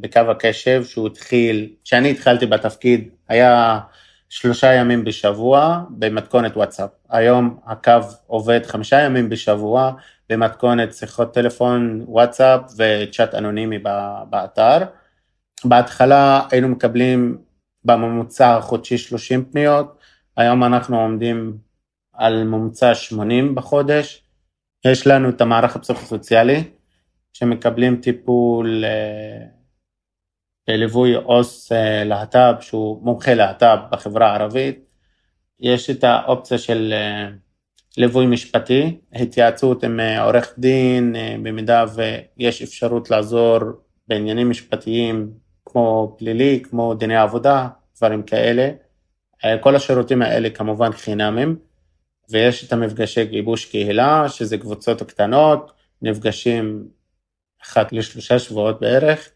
בקו 0.00 0.20
הקשב 0.20 0.84
שהוא 0.84 1.06
התחיל, 1.06 1.72
כשאני 1.84 2.10
התחלתי 2.10 2.46
בתפקיד 2.46 3.08
היה 3.28 3.80
שלושה 4.28 4.72
ימים 4.72 5.04
בשבוע 5.04 5.80
במתכונת 5.90 6.56
וואטסאפ, 6.56 6.90
היום 7.10 7.58
הקו 7.66 7.92
עובד 8.26 8.66
חמישה 8.66 9.00
ימים 9.00 9.28
בשבוע 9.28 9.92
במתכונת 10.30 10.94
שיחות 10.94 11.34
טלפון, 11.34 12.04
וואטסאפ 12.06 12.60
וצ'אט 12.76 13.34
אנונימי 13.34 13.78
באתר. 14.30 14.78
בהתחלה 15.64 16.42
היינו 16.50 16.68
מקבלים 16.68 17.38
בממוצע 17.84 18.56
החודשי 18.56 18.98
30 18.98 19.44
פניות, 19.44 19.97
היום 20.38 20.64
אנחנו 20.64 21.00
עומדים 21.00 21.58
על 22.12 22.44
ממוצע 22.44 22.94
80 22.94 23.54
בחודש. 23.54 24.22
יש 24.86 25.06
לנו 25.06 25.28
את 25.28 25.40
המערך 25.40 25.76
הפסיכוסוציאלי, 25.76 26.64
שמקבלים 27.32 27.96
טיפול 27.96 28.84
אה, 30.68 30.74
עו"ס 31.24 31.72
אה, 31.72 32.04
להט"ב, 32.04 32.54
שהוא 32.60 33.02
מומחה 33.02 33.34
להט"ב 33.34 33.76
בחברה 33.90 34.30
הערבית. 34.30 34.84
יש 35.60 35.90
את 35.90 36.04
האופציה 36.04 36.58
של 36.58 36.92
אה, 36.92 37.28
ליווי 37.96 38.26
משפטי, 38.26 38.98
התייעצות 39.12 39.84
עם 39.84 40.00
עורך 40.00 40.54
דין, 40.58 41.16
במידה 41.42 41.84
ויש 41.94 42.62
אפשרות 42.62 43.10
לעזור 43.10 43.58
בעניינים 44.08 44.50
משפטיים 44.50 45.30
כמו 45.64 46.16
פלילי, 46.18 46.62
כמו 46.64 46.94
דיני 46.94 47.16
עבודה, 47.16 47.68
דברים 47.96 48.22
כאלה. 48.22 48.87
כל 49.60 49.76
השירותים 49.76 50.22
האלה 50.22 50.50
כמובן 50.50 50.92
חינמים. 50.92 51.56
ויש 52.30 52.64
את 52.64 52.72
המפגשי 52.72 53.24
גיבוש 53.24 53.64
קהילה, 53.64 54.28
שזה 54.28 54.58
קבוצות 54.58 55.02
קטנות, 55.02 55.72
נפגשים 56.02 56.88
אחת 57.62 57.92
לשלושה 57.92 58.38
שבועות 58.38 58.80
בערך, 58.80 59.28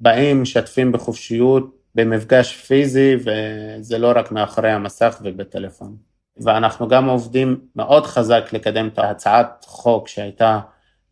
באים, 0.00 0.42
משתפים 0.42 0.92
בחופשיות, 0.92 1.76
במפגש 1.94 2.56
פיזי, 2.56 3.16
וזה 3.16 3.98
לא 3.98 4.12
רק 4.16 4.32
מאחורי 4.32 4.70
המסך 4.70 5.20
ובטלפון. 5.24 5.96
ואנחנו 6.36 6.88
גם 6.88 7.08
עובדים 7.08 7.60
מאוד 7.76 8.06
חזק 8.06 8.44
לקדם 8.52 8.88
את 8.88 8.98
הצעת 8.98 9.64
חוק 9.64 10.08
שהייתה 10.08 10.60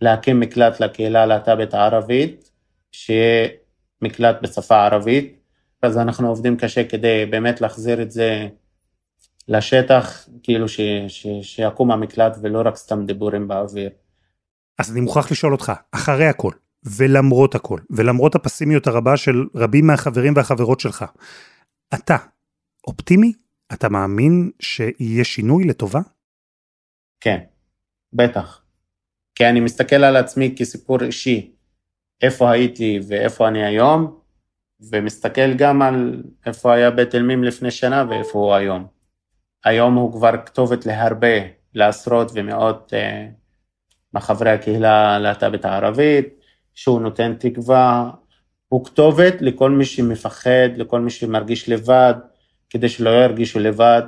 להקים 0.00 0.40
מקלט 0.40 0.80
לקהילה 0.80 1.22
הלהט"בית 1.22 1.74
הערבית, 1.74 2.50
שיהיה 2.92 3.48
מקלט 4.02 4.36
בשפה 4.42 4.76
הערבית, 4.76 5.41
אז 5.82 5.98
אנחנו 5.98 6.28
עובדים 6.28 6.56
קשה 6.56 6.88
כדי 6.88 7.26
באמת 7.30 7.60
להחזיר 7.60 8.02
את 8.02 8.10
זה 8.10 8.48
לשטח, 9.48 10.28
כאילו 10.42 10.68
ש, 10.68 10.80
ש, 11.08 11.26
שיקום 11.42 11.90
המקלט 11.90 12.36
ולא 12.42 12.62
רק 12.64 12.76
סתם 12.76 13.06
דיבורים 13.06 13.48
באוויר. 13.48 13.90
אז 14.78 14.92
אני 14.92 15.00
מוכרח 15.00 15.30
לשאול 15.30 15.52
אותך, 15.52 15.72
אחרי 15.92 16.26
הכל, 16.26 16.52
ולמרות 16.84 17.54
הכל, 17.54 17.80
ולמרות 17.90 18.34
הפסימיות 18.34 18.86
הרבה 18.86 19.16
של 19.16 19.44
רבים 19.54 19.86
מהחברים 19.86 20.32
והחברות 20.36 20.80
שלך, 20.80 21.04
אתה 21.94 22.16
אופטימי? 22.86 23.32
אתה 23.72 23.88
מאמין 23.88 24.50
שיהיה 24.60 25.24
שינוי 25.24 25.64
לטובה? 25.64 26.00
כן, 27.20 27.38
בטח. 28.12 28.62
כי 29.34 29.46
אני 29.46 29.60
מסתכל 29.60 29.96
על 29.96 30.16
עצמי 30.16 30.54
כסיפור 30.58 31.02
אישי, 31.02 31.52
איפה 32.22 32.50
הייתי 32.50 33.00
ואיפה 33.08 33.48
אני 33.48 33.64
היום, 33.64 34.21
ומסתכל 34.90 35.54
גם 35.54 35.82
על 35.82 36.22
איפה 36.46 36.74
היה 36.74 36.90
בית 36.90 37.14
אלמים 37.14 37.44
לפני 37.44 37.70
שנה 37.70 38.04
ואיפה 38.08 38.38
הוא 38.38 38.54
היום. 38.54 38.86
היום 39.64 39.94
הוא 39.94 40.12
כבר 40.12 40.32
כתובת 40.46 40.86
להרבה, 40.86 41.36
לעשרות 41.74 42.30
ומאות 42.34 42.94
אה, 42.94 43.26
מחברי 44.14 44.50
הקהילה 44.50 45.14
הלהט"בית 45.14 45.64
הערבית, 45.64 46.28
שהוא 46.74 47.00
נותן 47.00 47.34
תקווה, 47.38 48.10
הוא 48.68 48.84
כתובת 48.84 49.34
לכל 49.40 49.70
מי 49.70 49.84
שמפחד, 49.84 50.68
לכל 50.76 51.00
מי 51.00 51.10
שמרגיש 51.10 51.68
לבד, 51.68 52.14
כדי 52.70 52.88
שלא 52.88 53.10
ירגישו 53.10 53.58
לבד. 53.58 54.02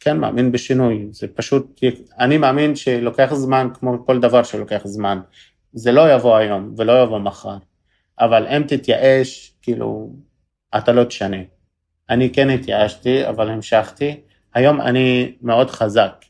כן, 0.00 0.18
מאמין 0.18 0.52
בשינוי, 0.52 1.08
זה 1.10 1.26
פשוט, 1.34 1.80
אני 2.18 2.38
מאמין 2.38 2.76
שלוקח 2.76 3.34
זמן 3.34 3.68
כמו 3.74 4.06
כל 4.06 4.20
דבר 4.20 4.42
שלוקח 4.42 4.80
זמן. 4.84 5.20
זה 5.72 5.92
לא 5.92 6.12
יבוא 6.14 6.36
היום 6.36 6.74
ולא 6.76 7.02
יבוא 7.02 7.18
מחר, 7.18 7.56
אבל 8.20 8.46
אם 8.46 8.62
תתייאש, 8.62 9.54
כאילו, 9.62 10.10
אתה 10.76 10.92
לא 10.92 11.04
תשנה. 11.04 11.36
אני 12.10 12.32
כן 12.32 12.50
התייאשתי, 12.50 13.28
אבל 13.28 13.50
המשכתי, 13.50 14.20
היום 14.54 14.80
אני 14.80 15.32
מאוד 15.42 15.70
חזק. 15.70 16.24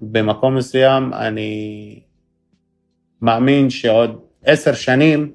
במקום 0.00 0.56
מסוים 0.56 1.14
אני 1.14 2.02
מאמין 3.22 3.70
שעוד 3.70 4.20
עשר 4.44 4.72
שנים 4.72 5.32